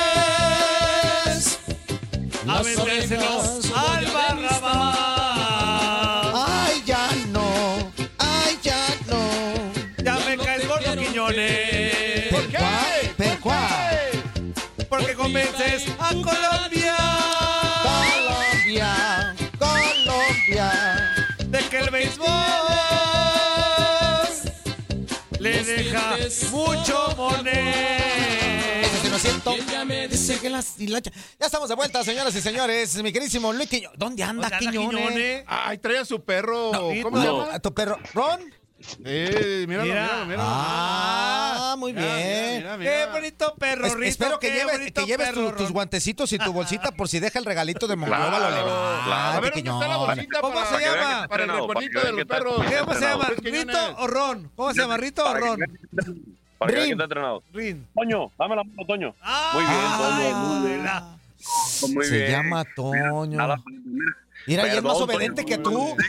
a 2.48 2.62
vendérselos 2.62 3.72
al 3.74 4.06
barrabás. 4.06 4.96
Ay, 6.34 6.82
ya 6.84 7.08
no. 7.28 7.92
Ay, 8.18 8.58
ya 8.62 8.84
no. 9.06 9.20
Ya 10.02 10.18
me 10.26 10.36
caes 10.36 10.66
gordo, 10.66 10.96
Quiñones. 10.96 12.26
¿Por 12.32 12.46
qué? 12.48 12.58
¿Pero 13.16 13.40
cuál? 13.40 14.10
Porque 14.88 15.14
convences 15.14 15.86
a 16.00 16.08
Colombia. 16.08 16.96
Colombia, 17.82 19.34
Colombia. 19.58 20.68
De 21.46 21.60
que 21.68 21.78
el 21.78 21.90
béisbol 21.90 22.26
le 25.38 25.62
deja 25.62 26.16
mucho 26.50 27.14
moner. 27.16 28.15
Dice 30.26 30.40
que 30.40 30.50
las 30.50 30.78
hilachas- 30.78 31.12
Ya 31.38 31.46
estamos 31.46 31.68
de 31.68 31.74
vuelta, 31.74 32.02
señoras 32.04 32.34
y 32.34 32.40
señores. 32.40 32.94
Mi 33.02 33.12
queridísimo 33.12 33.52
Luis 33.52 33.68
Quiñones. 33.68 33.98
¿Dónde 33.98 34.22
anda 34.22 34.48
¿Dónde 34.48 34.56
anda 34.56 34.70
Quiñones? 34.70 35.06
Quiñones? 35.08 35.44
Ay, 35.46 35.78
trae 35.78 35.98
a 35.98 36.04
su 36.04 36.22
perro. 36.24 36.72
¿Cómo 37.02 37.16
No, 37.16 37.22
se 37.22 37.26
llama? 37.28 37.54
¿a 37.54 37.58
¿Tu 37.60 37.72
perro? 37.74 37.98
¿Ron? 38.14 38.40
Eh, 39.06 39.64
míralo, 39.66 39.84
Mira. 39.88 40.02
míralo, 40.02 40.26
míralo. 40.26 40.42
Ah, 40.46 41.74
muy 41.78 41.92
Mira, 41.94 42.14
bien. 42.16 42.56
mira, 42.58 42.76
mira, 42.76 42.76
mira. 42.76 42.92
Qué 43.06 43.12
bonito 43.12 43.54
perro, 43.58 43.86
Es- 43.86 43.94
Rito. 43.94 44.04
espero 44.06 44.38
que 44.38 44.50
lleves, 44.50 44.78
bonito 44.78 45.00
que 45.00 45.06
lleves 45.06 45.28
tu- 45.30 45.34
perro, 45.34 45.50
tus 45.52 45.62
Ron. 45.62 45.72
guantecitos 45.72 46.32
y 46.32 46.38
tu 46.38 46.52
bolsita 46.52 46.92
por 46.92 47.08
si 47.08 47.18
deja 47.18 47.38
el 47.38 47.46
regalito 47.46 47.86
de 47.88 47.96
Monclova, 47.96 48.28
Claro, 48.28 48.44
lo 48.44 48.50
levanta. 48.56 49.04
claro. 49.06 49.36
A 49.38 49.40
ver, 49.40 49.52
¿dónde 49.54 49.70
está 49.70 49.88
la 49.88 49.96
bolsita 49.96 50.40
¿Cómo 50.40 50.54
para- 50.54 50.66
se 50.66 50.72
para 50.74 50.86
llama? 50.86 51.22
que 51.22 51.28
Para 51.28 51.42
el 51.44 51.50
que 51.90 52.00
de 52.00 52.12
los 52.12 52.24
perros. 52.26 52.54
¿Cómo 52.56 52.94
se 52.94 53.00
llama? 53.00 53.28
¿Rito 53.42 53.94
o 53.98 54.06
Ron? 54.06 54.52
¿Cómo 54.54 54.74
se 54.74 54.80
llama? 54.80 54.96
¿Rito 54.98 55.24
o 55.24 55.34
Ron? 55.34 55.58
Para 56.58 56.72
que 56.72 56.90
está 56.90 57.02
entrenado. 57.04 57.42
Rin. 57.52 57.86
Toño, 57.94 58.30
dame 58.38 58.56
la 58.56 58.64
mano, 58.64 58.86
Toño. 58.86 59.14
Ah, 59.22 59.50
muy 59.54 59.62
bien, 59.64 59.76
ay, 59.80 60.32
Toño, 60.32 60.38
muy 60.48 60.68
bien. 60.68 60.78
mira. 60.80 61.04
Muy 61.94 62.04
Se 62.06 62.16
bien. 62.18 62.30
llama 62.30 62.64
Toño. 62.74 63.56
Mira, 64.46 64.66
y 64.72 64.76
es 64.76 64.82
más 64.82 64.96
obediente 64.98 65.42
Toño. 65.42 65.56
que 65.56 65.62
tú. 65.62 65.96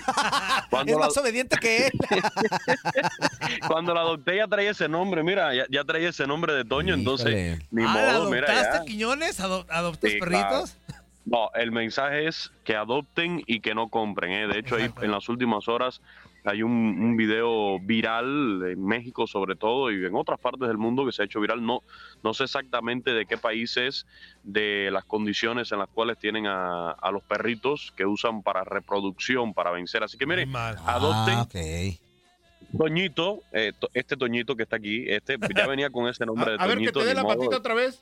Es 0.86 0.92
la- 0.94 0.98
más 1.00 1.18
obediente 1.18 1.58
que 1.58 1.88
él. 1.88 1.92
Cuando 3.68 3.94
la 3.94 4.02
adopté 4.02 4.38
ya 4.38 4.48
traía 4.48 4.72
ese 4.72 4.88
nombre, 4.88 5.24
mira, 5.24 5.54
ya, 5.54 5.66
ya 5.70 5.84
traía 5.84 6.10
ese 6.10 6.28
nombre 6.28 6.54
de 6.54 6.64
Toño, 6.66 6.94
entonces 6.94 7.60
ni 7.72 7.84
Ah, 7.84 7.94
¿la 7.96 8.14
modo, 8.20 8.30
mira 8.32 8.48
adoptaste. 8.52 8.86
Quiñones? 8.86 9.40
¿Ado- 9.40 9.66
¿Adoptas 9.70 10.12
Sí, 10.12 10.20
perritos? 10.20 10.76
No, 11.26 11.50
el 11.56 11.72
mensaje 11.72 12.28
es 12.28 12.52
que 12.64 12.76
adopten 12.76 13.44
y 13.48 13.60
que 13.60 13.76
no 13.76 13.90
compren. 13.90 14.32
¿eh? 14.32 14.48
De 14.48 14.60
hecho, 14.60 14.76
ahí, 14.76 14.90
en 15.02 15.12
las 15.12 15.28
últimas 15.30 15.68
horas 15.68 16.00
hay 16.44 16.64
un, 16.64 16.72
un 16.72 17.18
video 17.18 17.80
viral 17.80 18.64
en 18.72 18.86
México 18.86 19.28
sobre 19.28 19.56
todo 19.56 19.92
y 19.92 20.06
en 20.06 20.16
otras 20.16 20.40
partes 20.40 20.68
del 20.68 20.78
mundo 20.78 21.06
que 21.06 21.12
se 21.12 21.22
ha 21.22 21.26
hecho 21.26 21.40
viral. 21.42 21.66
No, 21.66 21.82
no 22.24 22.34
sé 22.34 22.46
exactamente 22.46 23.12
de 23.14 23.26
qué 23.26 23.38
países, 23.38 24.06
de 24.44 24.90
las 24.92 25.04
condiciones 25.06 25.72
en 25.72 25.80
las 25.80 25.90
cuales 25.90 26.18
tienen 26.18 26.48
a, 26.48 26.92
a 26.92 27.12
los 27.12 27.24
perritos 27.24 27.94
que 27.98 28.06
usan 28.06 28.44
para 28.44 28.64
reproducción, 28.64 29.54
para 29.54 29.72
vencer. 29.72 30.04
Así 30.04 30.18
que 30.18 30.26
miren, 30.26 30.56
adopten. 30.56 31.36
Ah. 31.38 31.48
Toñito, 32.78 33.42
eh, 33.54 33.72
to- 33.78 33.90
este 33.94 34.18
Toñito 34.18 34.56
que 34.56 34.64
está 34.64 34.76
aquí, 34.76 35.06
este 35.08 35.38
ya 35.56 35.68
venía 35.68 35.90
con 35.90 36.08
ese 36.08 36.26
nombre 36.26 36.52
de 36.52 36.58
A 36.60 36.68
ver, 36.68 36.78
que 36.80 36.86
Toñito. 36.92 37.00
te 37.00 37.06
dé 37.06 37.14
la 37.14 37.24
patita 37.24 37.58
otra 37.58 37.74
vez. 37.74 38.02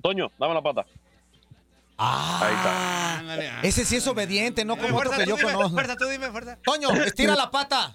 Toño, 0.00 0.30
dame 0.38 0.54
la 0.54 0.62
pata. 0.62 0.86
Ahí 2.04 2.54
está. 2.54 3.18
Ándale, 3.18 3.48
ah. 3.50 3.60
Ese 3.62 3.84
sí 3.84 3.96
es 3.96 4.06
obediente, 4.06 4.64
no 4.64 4.76
como 4.76 4.98
otro 4.98 5.10
que 5.12 5.26
yo 5.26 5.36
dime, 5.36 5.52
conozco. 5.52 5.70
fuerza, 5.74 5.96
tú 5.96 6.06
dime, 6.06 6.30
fuerza. 6.30 6.58
Toño, 6.64 6.90
estira 7.04 7.34
la 7.36 7.50
pata. 7.50 7.94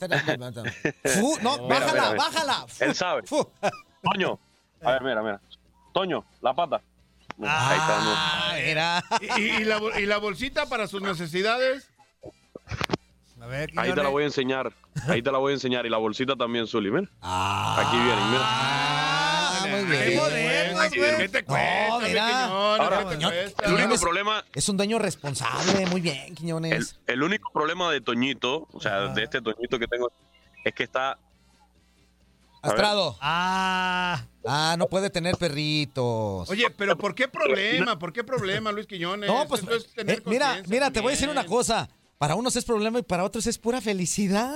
Fu, 1.04 1.36
no, 1.42 1.58
Mira, 1.58 1.78
bájala, 1.78 1.92
mira, 1.92 2.10
mira. 2.10 2.14
bájala. 2.16 2.66
Fu, 2.68 2.84
Él 2.84 2.94
sabe. 2.94 3.22
Toño, 4.02 4.38
a 4.82 4.90
ver, 4.92 5.02
mira, 5.02 5.22
mira. 5.22 5.40
Toño, 5.92 6.24
la 6.40 6.54
pata. 6.54 6.80
Ahí 7.42 7.78
está. 7.78 8.04
¿no? 8.04 8.12
Ah, 8.16 8.58
era. 8.58 9.04
¿Y, 9.36 9.42
y 9.42 9.64
la, 9.64 9.80
y 9.98 10.06
la 10.06 10.18
bolsita 10.18 10.66
para 10.66 10.86
sus 10.86 11.02
necesidades? 11.02 11.88
A 13.40 13.46
ver, 13.46 13.70
Ahí 13.76 13.92
te 13.94 14.02
la 14.02 14.08
voy 14.10 14.22
a 14.22 14.26
enseñar. 14.26 14.72
Ahí 15.08 15.22
te 15.22 15.32
la 15.32 15.38
voy 15.38 15.52
a 15.52 15.54
enseñar. 15.54 15.86
Y 15.86 15.88
la 15.90 15.96
bolsita 15.96 16.36
también, 16.36 16.66
Zuli. 16.66 16.90
Mira. 16.90 17.08
Aquí 17.22 17.96
vienen, 17.98 18.30
mira. 18.30 19.09
Muy 19.70 19.84
bien. 19.84 20.04
Qué 20.10 20.16
modernos, 20.16 20.88
güey. 20.96 21.16
¿Qué 21.16 21.28
te 21.28 21.44
cuesta, 21.44 21.88
No, 21.88 22.00
mi 22.00 22.08
mira. 22.08 22.44
Ahora, 22.46 22.98
¿Qué 22.98 23.04
te 23.04 23.16
Quiñones, 23.16 23.42
cuesta? 23.54 23.66
El 23.66 23.72
único 23.74 24.00
problema, 24.00 24.44
Es 24.54 24.68
un 24.68 24.76
dueño 24.76 24.98
responsable, 24.98 25.86
muy 25.86 26.00
bien, 26.00 26.34
Quiñones. 26.34 26.96
el 27.06 27.22
único 27.22 27.50
problema 27.52 27.90
de 27.92 28.00
Toñito, 28.00 28.68
o 28.72 28.80
sea, 28.80 29.08
de 29.08 29.22
este 29.24 29.40
Toñito 29.40 29.78
que 29.78 29.86
tengo, 29.86 30.10
es 30.64 30.74
que 30.74 30.82
está. 30.84 31.18
Astrado. 32.62 33.16
Ah. 33.22 34.22
Ah, 34.46 34.74
no 34.78 34.86
puede 34.86 35.08
tener 35.08 35.36
perritos. 35.38 36.48
Oye, 36.50 36.68
pero 36.70 36.96
¿por 36.98 37.14
qué 37.14 37.26
problema? 37.26 37.98
¿Por 37.98 38.12
qué 38.12 38.22
problema, 38.22 38.70
Luis 38.70 38.86
Quiñones? 38.86 39.30
No, 39.30 39.46
pues 39.48 39.62
eh, 39.96 40.20
mira, 40.26 40.62
mira, 40.66 40.90
te 40.90 41.00
voy 41.00 41.12
a 41.12 41.16
decir 41.16 41.28
una 41.30 41.46
cosa. 41.46 41.88
Para 42.18 42.34
unos 42.34 42.54
es 42.56 42.66
problema 42.66 42.98
y 42.98 43.02
para 43.02 43.24
otros 43.24 43.46
es 43.46 43.56
pura 43.56 43.80
felicidad. 43.80 44.54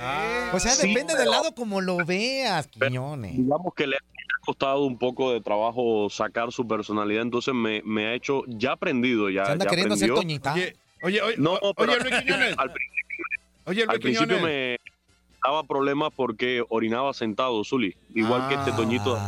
Ah, 0.00 0.50
o 0.54 0.60
sea, 0.60 0.70
sí, 0.76 0.86
depende 0.88 1.12
pero- 1.14 1.18
del 1.22 1.30
lado 1.32 1.52
como 1.56 1.80
lo 1.80 1.96
veas, 2.06 2.68
Quiñones. 2.68 3.36
Digamos 3.36 3.74
que 3.74 3.88
le 3.88 3.96
ha 4.36 4.44
costado 4.46 4.84
un 4.84 4.98
poco 4.98 5.32
de 5.32 5.40
trabajo 5.40 6.08
sacar 6.10 6.52
su 6.52 6.66
personalidad, 6.66 7.22
entonces 7.22 7.54
me, 7.54 7.82
me 7.84 8.06
ha 8.06 8.14
hecho, 8.14 8.42
ya 8.46 8.72
aprendido, 8.72 9.30
ya. 9.30 9.46
Se 9.46 9.52
anda 9.52 9.64
ya 9.64 9.70
queriendo 9.70 9.96
ser 9.96 10.10
aprendió. 10.12 10.22
Toñita. 10.22 10.52
Oye, 10.54 10.74
oye, 11.02 11.22
oye, 11.22 11.34
No, 11.38 11.54
o- 11.60 11.74
pero 11.74 11.92
oye, 11.92 12.00
Luis 12.02 12.22
Quiñones. 12.22 12.54
al 12.58 12.72
principio, 12.72 13.24
Oye, 13.66 13.82
al 13.82 13.88
Luis 13.88 14.00
principio 14.00 14.36
Quiñones. 14.36 14.42
me 14.44 14.78
daba 15.44 15.62
problemas 15.64 16.10
porque 16.14 16.62
orinaba 16.68 17.12
sentado, 17.14 17.62
Zuli. 17.64 17.94
Igual 18.14 18.48
que 18.48 18.54
este 18.56 18.72
Toñito. 18.72 19.18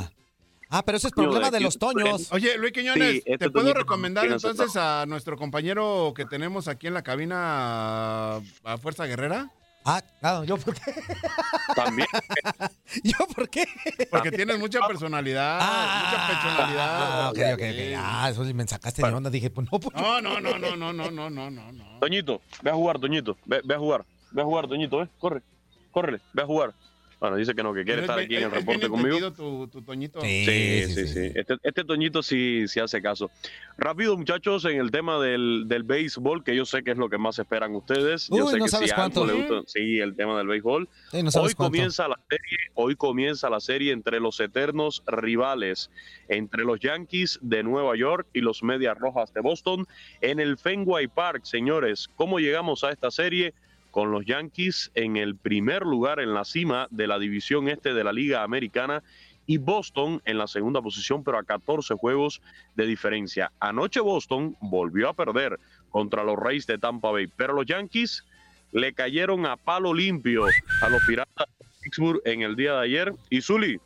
Ah, 0.74 0.82
pero 0.82 0.96
ese 0.96 1.08
es 1.08 1.12
problema 1.12 1.50
de 1.50 1.60
los 1.60 1.78
toños. 1.78 2.32
Oye, 2.32 2.56
Luis 2.56 2.72
Quiñones, 2.72 3.12
Sí, 3.12 3.22
este 3.26 3.46
¿te 3.46 3.50
puedo 3.50 3.74
recomendar 3.74 4.24
entonces 4.26 4.74
a 4.76 5.04
nuestro 5.06 5.36
compañero 5.36 6.14
que 6.16 6.24
tenemos 6.24 6.66
aquí 6.66 6.86
en 6.86 6.94
la 6.94 7.02
cabina 7.02 8.36
a, 8.36 8.40
a 8.64 8.78
Fuerza 8.78 9.04
Guerrera? 9.06 9.50
Ah, 9.84 10.02
claro, 10.20 10.44
¿yo 10.44 10.56
por 10.56 10.74
qué? 10.74 10.92
También. 11.74 12.08
¿Yo 13.02 13.16
por 13.34 13.48
qué? 13.48 13.64
Porque 14.10 14.30
tienes 14.30 14.58
mucha 14.58 14.86
personalidad, 14.86 15.56
mucha 15.56 16.26
personalidad. 16.28 16.88
Ah, 17.00 17.30
ok, 17.30 17.38
ok, 17.54 17.62
ok. 17.62 17.96
Ah, 17.96 18.28
eso 18.30 18.44
sí 18.44 18.54
me 18.54 18.66
sacaste 18.66 19.02
de 19.02 19.08
onda. 19.12 19.30
Dije, 19.30 19.50
pues 19.50 19.68
no, 19.70 19.80
pues. 19.80 19.94
No, 19.96 20.20
no, 20.20 20.40
no, 20.40 20.58
no, 20.58 20.76
no, 20.76 20.92
no, 20.92 21.10
no, 21.10 21.30
no, 21.30 21.50
no. 21.50 21.98
Toñito, 22.00 22.40
ve 22.62 22.70
a 22.70 22.74
jugar, 22.74 22.98
Toñito. 22.98 23.36
Ve, 23.44 23.60
ve 23.64 23.74
a 23.74 23.78
jugar. 23.78 24.04
Ve 24.30 24.42
a 24.42 24.44
jugar, 24.44 24.68
Toñito, 24.68 24.98
ve. 24.98 25.08
Corre. 25.18 25.42
Córrele. 25.90 26.20
Ve 26.32 26.42
a 26.42 26.46
jugar. 26.46 26.74
Bueno, 27.22 27.36
dice 27.36 27.54
que 27.54 27.62
no, 27.62 27.72
que 27.72 27.84
quiere 27.84 28.00
estar 28.00 28.18
es 28.18 28.24
aquí 28.24 28.34
en 28.34 28.42
el 28.42 28.48
bien- 28.50 28.58
es 28.58 28.66
bien 28.66 28.80
reporte 28.80 28.88
conmigo. 28.88 29.16
entendido 29.28 29.32
Tu, 29.32 29.68
tu 29.68 29.82
Toñito. 29.82 30.20
Sí, 30.22 30.44
sí, 30.88 31.06
sí. 31.06 31.30
Este, 31.36 31.54
este 31.62 31.84
Toñito 31.84 32.20
sí, 32.20 32.64
sí 32.66 32.80
hace 32.80 33.00
caso. 33.00 33.30
Rápido, 33.78 34.16
muchachos, 34.18 34.64
en 34.64 34.80
el 34.80 34.90
tema 34.90 35.20
del, 35.20 35.66
del 35.68 35.84
béisbol, 35.84 36.42
que 36.42 36.56
yo 36.56 36.64
sé 36.66 36.82
que 36.82 36.90
es 36.90 36.96
lo 36.98 37.08
que 37.08 37.18
más 37.18 37.38
esperan 37.38 37.76
ustedes. 37.76 38.26
Yo 38.28 38.48
sé 38.48 38.58
no 38.58 38.64
que 38.64 38.70
sabes 38.72 38.90
si 38.90 38.94
cuánto. 38.96 39.22
algo 39.22 39.34
le 39.36 39.46
gusta, 39.46 39.70
sí, 39.70 40.00
el 40.00 40.16
tema 40.16 40.36
del 40.36 40.48
béisbol. 40.48 40.88
Sí, 41.12 41.22
no 41.22 41.30
sabes 41.30 41.50
hoy 41.50 41.54
cuánto. 41.54 41.70
comienza 41.70 42.08
la 42.08 42.18
serie, 42.28 42.58
hoy 42.74 42.96
comienza 42.96 43.48
la 43.48 43.60
serie 43.60 43.92
entre 43.92 44.18
los 44.18 44.40
eternos 44.40 45.04
rivales, 45.06 45.92
entre 46.26 46.64
los 46.64 46.80
Yankees 46.80 47.38
de 47.40 47.62
Nueva 47.62 47.94
York 47.96 48.26
y 48.32 48.40
los 48.40 48.64
Medias 48.64 48.98
Rojas 48.98 49.32
de 49.32 49.42
Boston 49.42 49.86
en 50.22 50.40
el 50.40 50.58
Fenway 50.58 51.06
Park, 51.06 51.44
señores. 51.44 52.10
¿Cómo 52.16 52.40
llegamos 52.40 52.82
a 52.82 52.90
esta 52.90 53.12
serie? 53.12 53.54
Con 53.92 54.10
los 54.10 54.24
Yankees 54.26 54.90
en 54.96 55.16
el 55.16 55.36
primer 55.36 55.82
lugar 55.82 56.18
en 56.18 56.34
la 56.34 56.44
cima 56.44 56.88
de 56.90 57.06
la 57.06 57.20
división 57.20 57.68
este 57.68 57.94
de 57.94 58.02
la 58.02 58.12
Liga 58.12 58.42
Americana 58.42 59.04
y 59.46 59.58
Boston 59.58 60.20
en 60.24 60.38
la 60.38 60.46
segunda 60.48 60.80
posición, 60.82 61.22
pero 61.22 61.38
a 61.38 61.44
14 61.44 61.94
juegos 61.94 62.40
de 62.74 62.86
diferencia. 62.86 63.52
Anoche 63.60 64.00
Boston 64.00 64.56
volvió 64.60 65.08
a 65.08 65.14
perder 65.14 65.60
contra 65.90 66.24
los 66.24 66.36
Rays 66.38 66.66
de 66.66 66.78
Tampa 66.78 67.10
Bay, 67.12 67.26
pero 67.36 67.52
los 67.52 67.66
Yankees 67.66 68.24
le 68.72 68.94
cayeron 68.94 69.44
a 69.46 69.56
palo 69.56 69.92
limpio 69.92 70.46
a 70.80 70.88
los 70.88 71.02
Piratas 71.06 71.46
de 71.58 71.66
Pittsburgh 71.82 72.20
en 72.24 72.42
el 72.42 72.56
día 72.56 72.72
de 72.74 72.84
ayer. 72.84 73.12
Y 73.30 73.42
Zuli. 73.42 73.78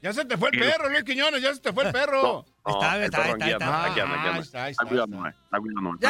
Ya 0.00 0.12
se 0.12 0.24
te 0.24 0.36
fue 0.38 0.48
el 0.52 0.58
perro, 0.58 0.88
Luis 0.88 1.04
Quiñones, 1.04 1.42
ya 1.42 1.54
se 1.54 1.60
te 1.60 1.72
fue 1.72 1.84
el 1.84 1.92
perro. 1.92 2.44
No, 2.64 2.72
Está, 2.74 3.04
está, 3.04 3.18
perro, 3.18 3.32
está, 3.34 3.44
aquí 3.44 3.52
está. 3.52 3.66
anda, 3.66 3.84
aquí 3.90 4.00
anda, 4.00 4.14
aquí 4.14 4.26
Ah, 4.26 4.30
anda. 4.30 4.40
está, 4.40 4.68
Está 4.70 4.84
cuidándome, 4.86 5.28
está 5.28 5.58
cuidándome, 5.60 5.94
está 5.94 6.08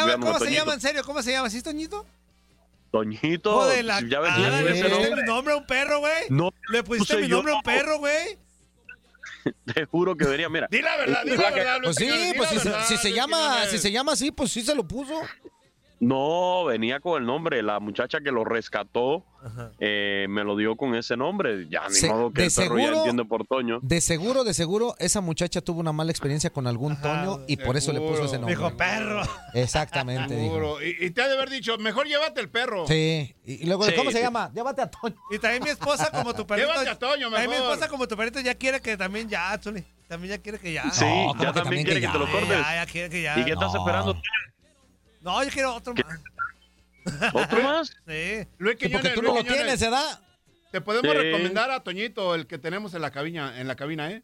Toñito. 2.93 3.53
Joder, 3.55 3.85
la... 3.85 4.01
ya 4.07 4.21
ves, 4.21 4.33
Ah, 4.35 4.39
¿Le 4.39 4.47
ese 4.49 4.63
pusiste 4.85 4.89
nombre. 4.91 5.17
mi 5.17 5.23
nombre 5.29 5.55
a 5.55 5.57
un 5.57 5.67
perro, 5.67 5.99
güey? 6.01 6.13
No, 6.29 6.51
¿Le 6.71 6.83
pusiste 6.85 7.17
mi 7.17 7.27
yo. 7.29 7.37
nombre 7.37 7.53
a 7.55 7.57
un 7.57 7.63
perro, 7.63 7.99
güey? 7.99 8.39
Te 9.75 9.85
juro 9.87 10.15
que 10.15 10.25
venía, 10.27 10.49
mira. 10.49 10.69
Di 10.71 10.81
la 10.83 10.97
verdad, 10.99 11.25
di 11.25 11.37
la 11.37 11.51
verdad, 11.51 11.79
Pues 11.83 11.97
sí, 11.97 12.09
pues 12.37 12.51
si, 12.51 12.59
se- 12.61 12.83
si 12.85 12.97
se 12.99 13.13
llama, 13.13 13.65
si 13.67 13.79
se 13.79 13.91
llama 13.91 14.13
así, 14.13 14.31
pues 14.31 14.53
sí 14.53 14.63
se 14.63 14.75
lo 14.75 14.87
puso. 14.87 15.15
No, 16.05 16.65
venía 16.65 16.99
con 16.99 17.21
el 17.23 17.27
nombre. 17.27 17.63
La 17.63 17.79
muchacha 17.79 18.19
que 18.21 18.33
lo 18.33 18.45
rescató 18.45 19.25
eh, 19.79 20.27
me 20.29 20.43
lo 20.43 20.57
dio 20.57 20.75
con 20.77 20.97
ese 20.97 21.17
nombre. 21.17 21.69
Ya 21.71 21.87
ni 21.89 21.95
Se- 21.95 22.09
modo 22.09 22.33
que 22.33 22.45
el 22.47 22.51
perro 22.53 22.77
ya 22.77 22.89
entiende 22.93 23.25
por 23.25 23.47
Toño. 23.47 23.79
De 23.83 24.01
seguro, 24.01 24.43
de 24.43 24.53
seguro, 24.53 24.97
esa 24.99 25.21
muchacha 25.21 25.61
tuvo 25.61 25.79
una 25.79 25.93
mala 25.93 26.11
experiencia 26.11 26.51
con 26.51 26.67
algún 26.67 27.01
Toño 27.01 27.45
y 27.47 27.57
por 27.57 27.77
eso 27.77 27.93
le 27.93 28.01
puso 28.01 28.25
ese 28.25 28.35
nombre. 28.37 28.57
Dijo 28.57 28.77
perro. 28.77 29.23
Exactamente, 29.55 30.35
dijo. 30.35 30.83
Y, 30.83 31.07
y 31.07 31.11
te 31.13 31.23
ha 31.23 31.29
de 31.29 31.35
haber 31.35 31.51
dicho, 31.51 31.79
mejor 31.79 32.09
llévate 32.09 32.41
el 32.41 32.49
perro. 32.49 32.85
Sí. 32.89 33.35
Y, 33.45 33.63
y 33.63 33.67
luego, 33.67 33.85
Sí, 33.85 33.93
¿cómo 33.97 34.11
se 34.11 34.21
llama? 34.21 34.51
Llévate 34.53 34.83
a 34.83 34.91
Toño. 34.91 35.15
Y 35.31 35.39
también 35.39 35.63
mi 35.63 35.71
esposa, 35.71 36.11
como 36.11 36.35
tu 36.35 36.45
perrito. 36.49 36.69
Llévate 36.69 36.91
a 36.91 36.99
Toño, 36.99 37.31
También 37.31 37.49
mi 37.51 37.57
mejor. 37.57 37.73
esposa, 37.75 37.89
como 37.89 38.09
tu 38.09 38.17
perrito, 38.17 38.41
ya 38.41 38.57
quiere 38.57 38.81
que 38.81 38.97
también 38.97 39.29
ya, 39.29 39.57
Zuli. 39.63 39.85
También 40.09 40.37
ya 40.37 40.43
quiere 40.43 40.59
que 40.59 40.73
ya. 40.73 40.91
Sí, 40.91 41.05
No, 41.05 41.29
¿cómo 41.29 41.43
ya 41.45 41.53
que 41.53 41.61
también 41.61 41.85
quiere 41.85 42.01
que 42.01 42.07
que 42.09 42.13
te 42.13 42.19
lo 42.19 42.29
cortes? 42.29 42.49
Ya, 42.49 42.75
ya 42.85 42.87
quiere 42.91 43.09
que 43.09 43.23
ya. 43.23 43.39
¿Y 43.39 43.45
qué 43.45 43.53
estás 43.53 43.73
esperando? 43.73 44.21
No, 45.23 45.43
yo 45.45 45.51
quiero 45.51 45.75
otro 45.75 45.95
más. 45.95 47.33
¿Otro 47.35 47.63
más? 47.63 47.91
Sí. 48.07 48.47
Luis 48.59 48.77
Sí, 48.81 48.89
porque 48.89 48.89
Quiñones, 48.89 49.15
tú 49.15 49.23
Luis 49.23 49.33
no 49.33 49.39
lo 49.39 49.45
Quiñones, 49.45 49.63
tienes, 49.63 49.81
¿verdad? 49.81 50.21
Te 50.71 50.81
podemos 50.81 51.13
Sí. 51.13 51.19
recomendar 51.19 51.71
a 51.71 51.81
Toñito, 51.83 52.35
el 52.35 52.47
que 52.47 52.59
tenemos 52.59 52.95
en 52.95 53.03
la 53.03 53.11
cabina, 53.11 53.61
en 53.61 53.69
la 53.69 53.77
cabina, 53.77 54.11
¿eh? 54.11 54.23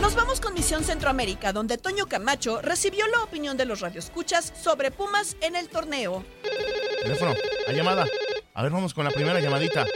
Nos 0.00 0.14
vamos 0.14 0.40
con 0.40 0.54
Misión 0.54 0.84
Centroamérica, 0.84 1.52
donde 1.52 1.76
Toño 1.76 2.06
Camacho 2.06 2.62
recibió 2.62 3.06
la 3.08 3.22
opinión 3.22 3.56
de 3.56 3.64
los 3.66 3.80
radioescuchas 3.80 4.52
sobre 4.56 4.90
Pumas 4.90 5.36
en 5.40 5.56
el 5.56 5.68
torneo. 5.68 6.24
Teléfono, 7.02 7.34
hay 7.66 7.74
llamada. 7.76 8.06
A 8.54 8.62
ver, 8.62 8.72
vamos 8.72 8.94
con 8.94 9.04
la 9.04 9.10
primera 9.10 9.40
llamadita. 9.40 9.86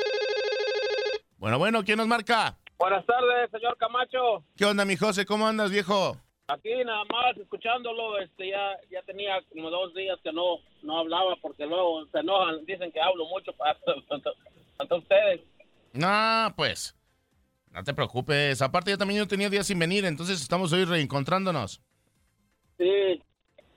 Bueno, 1.39 1.59
bueno, 1.59 1.83
¿quién 1.85 1.99
nos 1.99 2.07
marca? 2.09 2.57
Buenas 2.79 3.05
tardes, 3.07 3.51
señor 3.51 3.77
Camacho. 3.79 4.45
¿Qué 4.57 4.65
onda, 4.65 4.85
mi 4.85 4.97
José? 4.97 5.25
¿Cómo 5.25 5.47
andas, 5.47 5.71
viejo? 5.71 6.17
Aquí 6.49 6.71
nada 6.85 7.05
más 7.05 7.37
escuchándolo, 7.39 8.19
este 8.19 8.49
ya 8.51 8.77
ya 8.91 9.03
tenía 9.03 9.41
como 9.51 9.71
dos 9.71 9.95
días 9.95 10.19
que 10.23 10.33
no 10.33 10.57
no 10.83 10.99
hablaba 10.99 11.37
porque 11.41 11.65
luego 11.67 12.05
se 12.07 12.19
enojan, 12.19 12.65
dicen 12.67 12.91
que 12.93 13.01
hablo 13.01 13.27
mucho 13.27 13.53
para 13.55 13.79
ante 14.79 14.95
ustedes. 14.95 15.41
No, 15.93 16.53
pues. 16.57 16.95
No 17.71 17.83
te 17.85 17.95
preocupes. 17.95 18.61
Aparte, 18.61 18.91
yo 18.91 18.99
también 18.99 19.21
yo 19.21 19.27
tenía 19.29 19.49
días 19.49 19.67
sin 19.67 19.79
venir, 19.79 20.05
entonces 20.05 20.43
estamos 20.43 20.73
hoy 20.75 20.85
reencontrándonos. 20.85 21.81
Sí, 22.77 23.23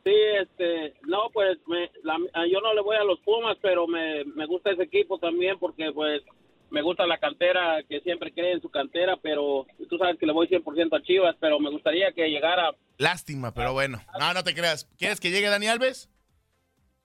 sí, 0.03 0.13
este, 0.41 0.95
no, 1.03 1.29
pues 1.31 1.57
me, 1.67 1.89
la- 2.03 2.17
yo 2.51 2.59
no 2.61 2.73
le 2.73 2.81
voy 2.81 2.97
a 2.97 3.03
los 3.05 3.19
Pumas, 3.21 3.57
pero 3.61 3.87
me, 3.87 4.25
me 4.25 4.45
gusta 4.47 4.71
ese 4.71 4.83
equipo 4.83 5.17
también 5.17 5.57
porque 5.59 5.91
pues 5.93 6.21
me 6.69 6.81
gusta 6.81 7.05
la 7.05 7.17
cantera, 7.17 7.81
que 7.87 7.99
siempre 8.01 8.31
cree 8.33 8.53
en 8.53 8.61
su 8.61 8.69
cantera, 8.69 9.17
pero 9.17 9.65
tú 9.89 9.97
sabes 9.97 10.17
que 10.19 10.25
le 10.25 10.33
voy 10.33 10.47
100% 10.47 10.97
a 10.97 11.01
Chivas, 11.03 11.35
pero 11.39 11.59
me 11.59 11.69
gustaría 11.69 12.11
que 12.11 12.27
llegara 12.29 12.71
Lástima, 12.97 13.53
pero 13.53 13.73
bueno. 13.73 13.99
No, 14.19 14.33
no 14.33 14.43
te 14.43 14.53
creas. 14.55 14.85
¿Quieres 14.97 15.19
que 15.19 15.29
llegue 15.31 15.49
Dani 15.49 15.67
Alves? 15.67 16.09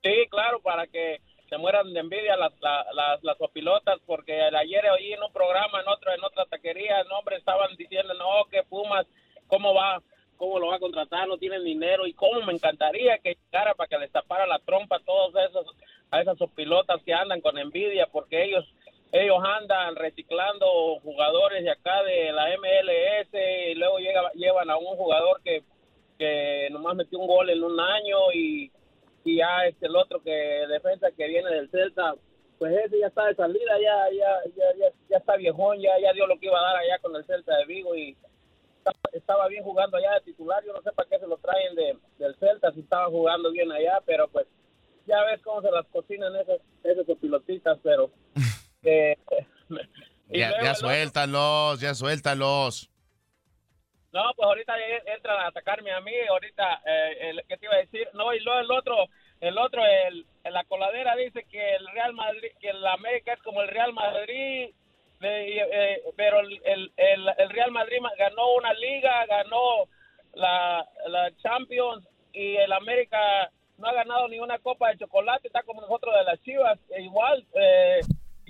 Sí, 0.02 0.26
claro, 0.30 0.60
para 0.62 0.86
que 0.86 1.20
se 1.48 1.58
mueran 1.58 1.92
de 1.92 2.00
envidia 2.00 2.36
las, 2.36 2.52
la- 2.60 2.86
las, 2.94 3.22
las 3.24 3.36
opilotas, 3.40 3.98
porque 4.06 4.40
ayer 4.40 4.84
oí 4.90 5.12
en 5.12 5.22
un 5.22 5.32
programa, 5.32 5.80
en 5.80 5.88
otro, 5.88 6.12
en 6.14 6.22
otra 6.24 6.44
taquería, 6.46 7.02
no, 7.04 7.18
hombre, 7.18 7.36
estaban 7.36 7.74
diciendo, 7.76 8.14
no, 8.14 8.44
que 8.50 8.62
Pumas, 8.62 9.06
¿cómo 9.48 9.74
va? 9.74 10.00
¿Cómo 10.36 10.58
lo 10.58 10.68
va 10.68 10.76
a 10.76 10.80
contratar? 10.80 11.28
No 11.28 11.36
tienen 11.36 11.64
dinero. 11.64 12.06
Y 12.06 12.14
cómo 12.14 12.40
me 12.42 12.52
encantaría 12.54 13.18
que 13.18 13.36
llegara 13.44 13.74
para 13.74 13.88
que 13.88 13.98
les 13.98 14.10
tapara 14.12 14.46
la 14.46 14.58
trompa 14.60 14.96
a 14.96 15.00
todos 15.04 15.34
esos, 15.50 15.66
a 16.10 16.20
esas 16.22 16.40
opilotas 16.40 17.02
que 17.02 17.12
andan 17.12 17.40
con 17.42 17.58
envidia, 17.58 18.06
porque 18.10 18.44
ellos 18.44 18.64
ellos 19.12 19.38
andan 19.42 19.96
reciclando 19.96 21.00
jugadores 21.02 21.64
de 21.64 21.70
acá 21.70 22.02
de 22.04 22.32
la 22.32 22.46
MLS 22.58 23.28
y 23.32 23.74
luego 23.74 23.98
llega, 23.98 24.30
llevan 24.34 24.70
a 24.70 24.76
un 24.76 24.96
jugador 24.96 25.40
que, 25.42 25.64
que 26.18 26.68
nomás 26.70 26.94
metió 26.94 27.18
un 27.18 27.26
gol 27.26 27.50
en 27.50 27.62
un 27.62 27.78
año 27.80 28.32
y, 28.32 28.70
y 29.24 29.36
ya 29.38 29.66
este 29.66 29.86
el 29.86 29.96
otro 29.96 30.22
que 30.22 30.30
defensa 30.68 31.08
que 31.16 31.26
viene 31.26 31.50
del 31.50 31.70
Celta 31.70 32.14
pues 32.58 32.76
ese 32.84 33.00
ya 33.00 33.08
está 33.08 33.26
de 33.26 33.34
salida 33.34 33.72
ya 33.80 34.10
ya 34.12 34.50
ya 34.54 34.78
ya, 34.78 34.94
ya 35.08 35.16
está 35.16 35.36
viejón 35.36 35.80
ya 35.80 35.98
ya 36.00 36.12
dio 36.12 36.26
lo 36.26 36.38
que 36.38 36.46
iba 36.46 36.58
a 36.58 36.72
dar 36.72 36.76
allá 36.76 36.98
con 37.00 37.16
el 37.16 37.24
Celta 37.24 37.56
de 37.56 37.66
Vigo 37.66 37.96
y 37.96 38.16
estaba, 38.78 38.98
estaba 39.12 39.48
bien 39.48 39.64
jugando 39.64 39.96
allá 39.96 40.14
de 40.14 40.20
titular 40.20 40.62
yo 40.64 40.72
no 40.72 40.82
sé 40.82 40.92
para 40.92 41.08
qué 41.08 41.18
se 41.18 41.26
lo 41.26 41.36
traen 41.38 41.74
de, 41.74 41.96
del 42.18 42.36
Celta 42.36 42.70
si 42.72 42.80
estaba 42.80 43.06
jugando 43.06 43.50
bien 43.50 43.72
allá 43.72 44.00
pero 44.06 44.28
pues 44.28 44.46
ya 45.06 45.24
ves 45.24 45.40
cómo 45.42 45.62
se 45.62 45.70
las 45.72 45.86
cocinan 45.86 46.36
esos 46.36 46.60
esos 46.84 47.18
pilotistas 47.18 47.76
pero 47.82 48.10
eh, 48.82 49.16
y 50.30 50.38
Ya, 50.38 50.46
luego 50.46 50.74
suéltalos, 50.74 51.80
ya 51.80 51.94
suéltalos. 51.94 52.90
No, 54.12 54.22
pues 54.34 54.44
ahorita 54.46 54.74
ya 54.76 55.12
entran 55.14 55.38
a 55.38 55.46
atacarme 55.48 55.92
a 55.92 56.00
mí, 56.00 56.12
ahorita, 56.28 56.82
eh, 56.84 57.30
el, 57.30 57.42
¿qué 57.48 57.56
te 57.56 57.66
iba 57.66 57.74
a 57.74 57.78
decir? 57.78 58.08
No, 58.14 58.34
y 58.34 58.40
luego 58.40 58.58
el 58.60 58.70
otro, 58.72 58.96
el 59.40 59.56
otro, 59.56 59.82
el, 59.86 60.26
en 60.42 60.52
la 60.52 60.64
coladera 60.64 61.14
dice 61.14 61.44
que 61.48 61.76
el 61.76 61.86
Real 61.92 62.12
Madrid, 62.14 62.48
que 62.60 62.70
el 62.70 62.84
América 62.86 63.34
es 63.34 63.42
como 63.42 63.62
el 63.62 63.68
Real 63.68 63.92
Madrid, 63.92 64.70
eh, 65.20 65.68
eh, 65.72 66.02
pero 66.16 66.40
el, 66.40 66.60
el, 66.64 66.92
el, 66.96 67.28
el 67.38 67.50
Real 67.50 67.70
Madrid 67.70 67.98
ma- 68.00 68.10
ganó 68.18 68.54
una 68.56 68.72
liga, 68.74 69.26
ganó 69.26 69.84
la, 70.34 70.84
la 71.06 71.30
Champions, 71.36 72.04
y 72.32 72.56
el 72.56 72.72
América 72.72 73.48
no 73.78 73.86
ha 73.88 73.92
ganado 73.92 74.26
ni 74.28 74.40
una 74.40 74.58
copa 74.58 74.88
de 74.90 74.98
chocolate, 74.98 75.46
está 75.46 75.62
como 75.62 75.82
nosotros 75.82 76.12
de 76.16 76.24
las 76.24 76.40
Chivas, 76.42 76.78
e 76.90 77.02
igual, 77.02 77.46
eh, 77.54 78.00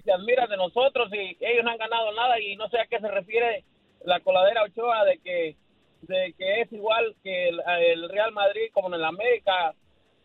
se 0.03 0.13
admira 0.13 0.47
de 0.47 0.57
nosotros, 0.57 1.09
y 1.13 1.37
ellos 1.41 1.65
no 1.65 1.71
han 1.71 1.79
ganado 1.79 2.13
nada, 2.13 2.41
y 2.41 2.57
no 2.57 2.69
sé 2.69 2.79
a 2.81 2.87
qué 2.87 2.99
se 2.99 3.09
refiere 3.09 3.65
la 4.05 4.21
coladera 4.21 4.65
Ochoa 4.65 5.05
de 5.05 5.19
que 5.19 5.57
de 6.03 6.33
que 6.39 6.63
es 6.63 6.73
igual 6.73 7.15
que 7.23 7.49
el, 7.51 8.09
Real 8.09 8.33
Madrid 8.33 8.71
como 8.73 8.89
en 8.89 8.95
el 8.95 9.05
América. 9.05 9.75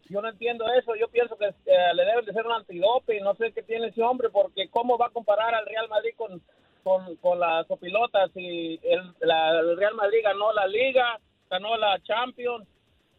Yo 0.09 0.21
no 0.21 0.29
entiendo 0.29 0.65
eso. 0.71 0.95
Yo 0.95 1.09
pienso 1.09 1.35
que 1.37 1.47
eh, 1.47 1.93
le 1.95 2.05
deben 2.05 2.23
de 2.23 2.31
ser 2.31 2.45
un 2.45 2.53
antidope. 2.53 3.19
No 3.19 3.35
sé 3.35 3.51
qué 3.51 3.61
tiene 3.63 3.87
ese 3.87 4.01
hombre 4.01 4.29
porque 4.29 4.69
cómo 4.69 4.97
va 4.97 5.07
a 5.07 5.09
comparar 5.09 5.53
al 5.53 5.65
Real 5.65 5.89
Madrid 5.89 6.11
con 6.15 6.41
con, 6.83 7.15
con 7.15 7.39
las 7.39 7.69
opilotas 7.71 8.29
y 8.35 8.79
el, 8.83 9.01
la- 9.21 9.59
el 9.59 9.75
Real 9.75 9.95
Madrid 9.95 10.19
ganó 10.23 10.53
la 10.53 10.67
Liga, 10.67 11.19
ganó 11.49 11.75
la 11.77 11.99
Champions 12.03 12.67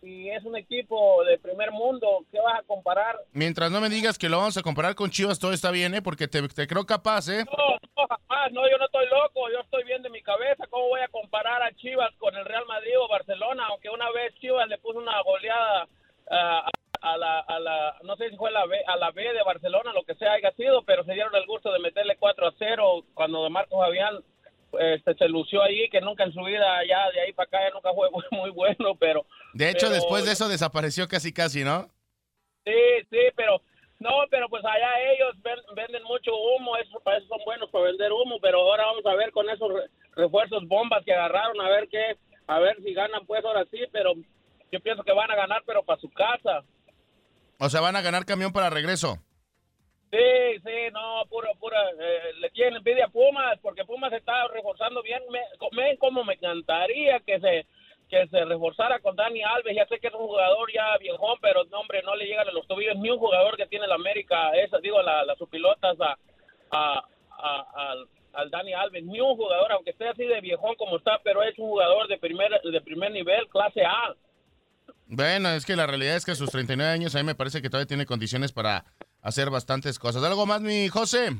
y 0.06 0.30
es 0.30 0.44
un 0.44 0.56
equipo 0.56 1.24
de 1.24 1.38
primer 1.38 1.72
mundo. 1.72 2.24
¿Qué 2.30 2.38
vas 2.40 2.60
a 2.60 2.62
comparar? 2.62 3.16
Mientras 3.32 3.70
no 3.70 3.80
me 3.80 3.88
digas 3.88 4.18
que 4.18 4.28
lo 4.28 4.38
vamos 4.38 4.56
a 4.56 4.62
comparar 4.62 4.94
con 4.94 5.10
Chivas, 5.10 5.38
todo 5.38 5.52
está 5.52 5.70
bien, 5.72 5.94
¿eh? 5.94 6.02
Porque 6.02 6.28
te, 6.28 6.46
te 6.48 6.66
creo 6.66 6.86
capaz, 6.86 7.28
¿eh? 7.28 7.44
No, 7.44 7.76
no, 7.96 8.06
jamás, 8.08 8.52
no, 8.52 8.70
yo 8.70 8.78
no 8.78 8.86
estoy 8.86 9.06
loco, 9.06 9.50
yo 9.50 9.60
estoy 9.60 9.82
bien 9.84 10.02
de 10.02 10.10
mi 10.10 10.22
cabeza. 10.22 10.64
¿Cómo 10.70 10.88
voy 10.88 11.00
a 11.00 11.08
comparar 11.08 11.62
a 11.62 11.74
Chivas 11.74 12.14
con 12.18 12.36
el 12.36 12.44
Real 12.44 12.64
Madrid 12.66 12.98
o 13.00 13.08
Barcelona? 13.08 13.66
Aunque 13.68 13.90
una 13.90 14.10
vez 14.12 14.32
Chivas 14.36 14.68
le 14.68 14.78
puso 14.78 14.98
una 14.98 15.20
goleada 15.22 15.88
ah, 16.30 16.68
a, 17.02 17.12
a 17.12 17.16
la, 17.16 17.40
a 17.40 17.58
la, 17.58 17.96
no 18.04 18.16
sé 18.16 18.30
si 18.30 18.36
fue 18.36 18.52
la 18.52 18.64
B, 18.66 18.78
a 18.86 18.96
la 18.96 19.10
B 19.10 19.22
de 19.22 19.42
Barcelona, 19.42 19.92
lo 19.92 20.04
que 20.04 20.14
sea 20.14 20.34
haya 20.34 20.52
sido, 20.52 20.82
pero 20.82 21.04
se 21.04 21.14
dieron 21.14 21.34
el 21.34 21.46
gusto 21.46 21.72
de 21.72 21.80
meterle 21.80 22.16
4 22.16 22.46
a 22.46 22.54
0 22.58 23.04
cuando 23.14 23.50
Marcos 23.50 23.78
Fabián 23.78 24.22
este, 24.78 25.14
se 25.14 25.28
lució 25.28 25.62
ahí, 25.62 25.88
que 25.90 26.00
nunca 26.00 26.24
en 26.24 26.32
su 26.32 26.42
vida, 26.42 26.64
ya 26.88 27.10
de 27.10 27.20
ahí 27.20 27.32
para 27.32 27.46
acá, 27.46 27.58
ya 27.68 27.74
nunca 27.74 27.92
fue 27.94 28.08
muy 28.30 28.50
bueno, 28.50 28.94
pero... 28.98 29.26
De 29.54 29.70
hecho, 29.70 29.86
pero- 29.86 29.94
después 29.94 30.24
de 30.24 30.32
eso 30.32 30.48
desapareció 30.48 31.08
casi 31.08 31.32
casi, 31.32 31.64
¿no? 31.64 31.88
Sí, 32.64 32.72
sí, 33.10 33.18
pero 33.36 33.60
no, 33.98 34.10
pero 34.30 34.48
pues 34.48 34.62
allá 34.64 34.90
ellos 35.12 35.34
ven- 35.42 35.74
venden 35.74 36.02
mucho 36.04 36.30
humo, 36.36 36.76
eso, 36.76 36.98
para 37.00 37.18
eso 37.18 37.26
son 37.28 37.38
buenos 37.44 37.70
para 37.70 37.84
vender 37.84 38.12
humo, 38.12 38.38
pero 38.42 38.60
ahora 38.60 38.86
vamos 38.86 39.06
a 39.06 39.14
ver 39.14 39.30
con 39.32 39.48
esos 39.48 39.72
re- 39.72 39.88
refuerzos 40.14 40.66
bombas 40.66 41.04
que 41.04 41.12
agarraron, 41.12 41.60
a 41.60 41.68
ver 41.68 41.88
qué, 41.88 42.16
a 42.46 42.58
ver 42.58 42.76
si 42.82 42.92
ganan 42.92 43.24
pues 43.26 43.44
ahora 43.44 43.64
sí, 43.70 43.78
pero 43.92 44.12
yo 44.72 44.80
pienso 44.80 45.02
que 45.04 45.12
van 45.12 45.30
a 45.30 45.36
ganar, 45.36 45.62
pero 45.64 45.82
para 45.84 46.00
su 46.00 46.10
casa. 46.10 46.64
O 47.58 47.70
sea, 47.70 47.80
van 47.80 47.96
a 47.96 48.02
ganar 48.02 48.26
camión 48.26 48.52
para 48.52 48.68
regreso. 48.68 49.18
Sí, 50.12 50.60
sí, 50.64 50.72
no, 50.92 51.24
puro, 51.28 51.48
pura, 51.58 51.78
eh, 51.90 52.32
le 52.40 52.50
tienen 52.50 52.76
envidia 52.76 53.06
a 53.06 53.08
Pumas, 53.08 53.58
porque 53.60 53.84
Pumas 53.84 54.12
está 54.12 54.46
reforzando 54.48 55.02
bien, 55.02 55.20
me, 55.30 55.40
ven 55.72 55.96
como 55.96 56.24
me 56.24 56.34
encantaría 56.34 57.20
que 57.20 57.40
se 57.40 57.66
que 58.08 58.24
se 58.28 58.44
reforzara 58.44 59.00
con 59.00 59.16
Dani 59.16 59.42
Alves, 59.42 59.74
ya 59.74 59.84
sé 59.88 59.98
que 59.98 60.06
es 60.06 60.14
un 60.14 60.28
jugador 60.28 60.72
ya 60.72 60.96
viejón, 60.98 61.36
pero 61.42 61.64
no, 61.64 61.80
hombre, 61.80 62.02
no 62.04 62.14
le 62.14 62.26
llegan 62.26 62.46
a 62.48 62.52
los 62.52 62.64
tobillos 62.68 62.94
ni 62.98 63.10
un 63.10 63.18
jugador 63.18 63.56
que 63.56 63.66
tiene 63.66 63.88
la 63.88 63.96
América, 63.96 64.52
esa, 64.52 64.78
digo, 64.78 65.02
la, 65.02 65.24
las 65.24 65.36
pilotas 65.50 65.96
a, 66.00 66.16
a, 66.70 67.04
a- 67.30 67.66
al, 67.90 68.06
al 68.34 68.50
Dani 68.52 68.74
Alves, 68.74 69.02
ni 69.02 69.20
un 69.20 69.34
jugador, 69.34 69.72
aunque 69.72 69.90
esté 69.90 70.06
así 70.08 70.24
de 70.24 70.40
viejón 70.40 70.76
como 70.76 70.98
está, 70.98 71.18
pero 71.24 71.42
es 71.42 71.58
un 71.58 71.66
jugador 71.66 72.06
de 72.06 72.16
primer, 72.18 72.52
de 72.62 72.80
primer 72.80 73.10
nivel, 73.10 73.48
clase 73.48 73.84
A. 73.84 74.14
Bueno, 75.08 75.48
es 75.50 75.66
que 75.66 75.74
la 75.74 75.88
realidad 75.88 76.14
es 76.14 76.24
que 76.24 76.30
a 76.30 76.36
sus 76.36 76.50
39 76.50 76.92
años 76.92 77.14
a 77.16 77.18
mí 77.18 77.24
me 77.24 77.34
parece 77.34 77.60
que 77.60 77.70
todavía 77.70 77.88
tiene 77.88 78.06
condiciones 78.06 78.52
para 78.52 78.84
hacer 79.26 79.50
bastantes 79.50 79.98
cosas. 79.98 80.22
¿Algo 80.22 80.46
más, 80.46 80.60
mi 80.60 80.88
José? 80.88 81.30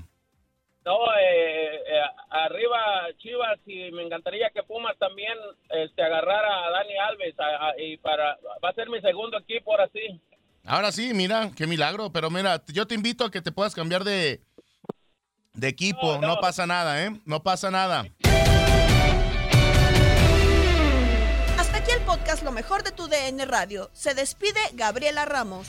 No, 0.85 0.99
eh, 1.21 1.75
eh, 1.77 2.01
arriba 2.31 2.79
Chivas 3.19 3.59
y 3.67 3.91
me 3.93 4.03
encantaría 4.05 4.51
que 4.55 4.63
Pumas 4.63 4.97
también 4.99 5.35
este, 5.71 6.03
agarrara 6.03 6.67
a 6.67 6.71
Dani 6.71 6.97
Alves 6.99 7.35
a- 7.41 7.69
a- 7.69 7.81
y 7.81 7.97
para 7.99 8.37
va 8.65 8.69
a 8.71 8.75
ser 8.75 8.89
mi 8.89 9.01
segundo 9.01 9.39
equipo 9.39 9.73
ahora 9.73 9.89
sí. 9.93 10.21
Ahora 10.65 10.91
sí, 10.93 11.13
mira, 11.15 11.51
qué 11.57 11.67
milagro. 11.67 12.11
Pero 12.11 12.29
mira, 12.31 12.63
yo 12.69 12.87
te 12.87 12.95
invito 12.95 13.25
a 13.25 13.31
que 13.31 13.41
te 13.43 13.53
puedas 13.53 13.75
cambiar 13.75 14.03
de, 14.05 14.41
de 15.55 15.69
equipo. 15.69 16.19
No, 16.19 16.39
pasa 16.41 16.67
nada, 16.67 17.05
¿eh? 17.05 17.11
No 17.25 17.43
pasa 17.43 17.71
nada. 17.71 18.05
Hasta 21.59 21.77
aquí 21.79 21.91
el 21.93 22.01
podcast 22.05 22.43
Lo 22.45 22.53
mejor 22.53 22.83
de 22.83 22.91
tu 22.93 23.07
DN 23.09 23.45
Radio. 23.47 23.91
Se 23.93 24.15
despide 24.15 24.61
Gabriela 24.75 25.25
Ramos. 25.25 25.69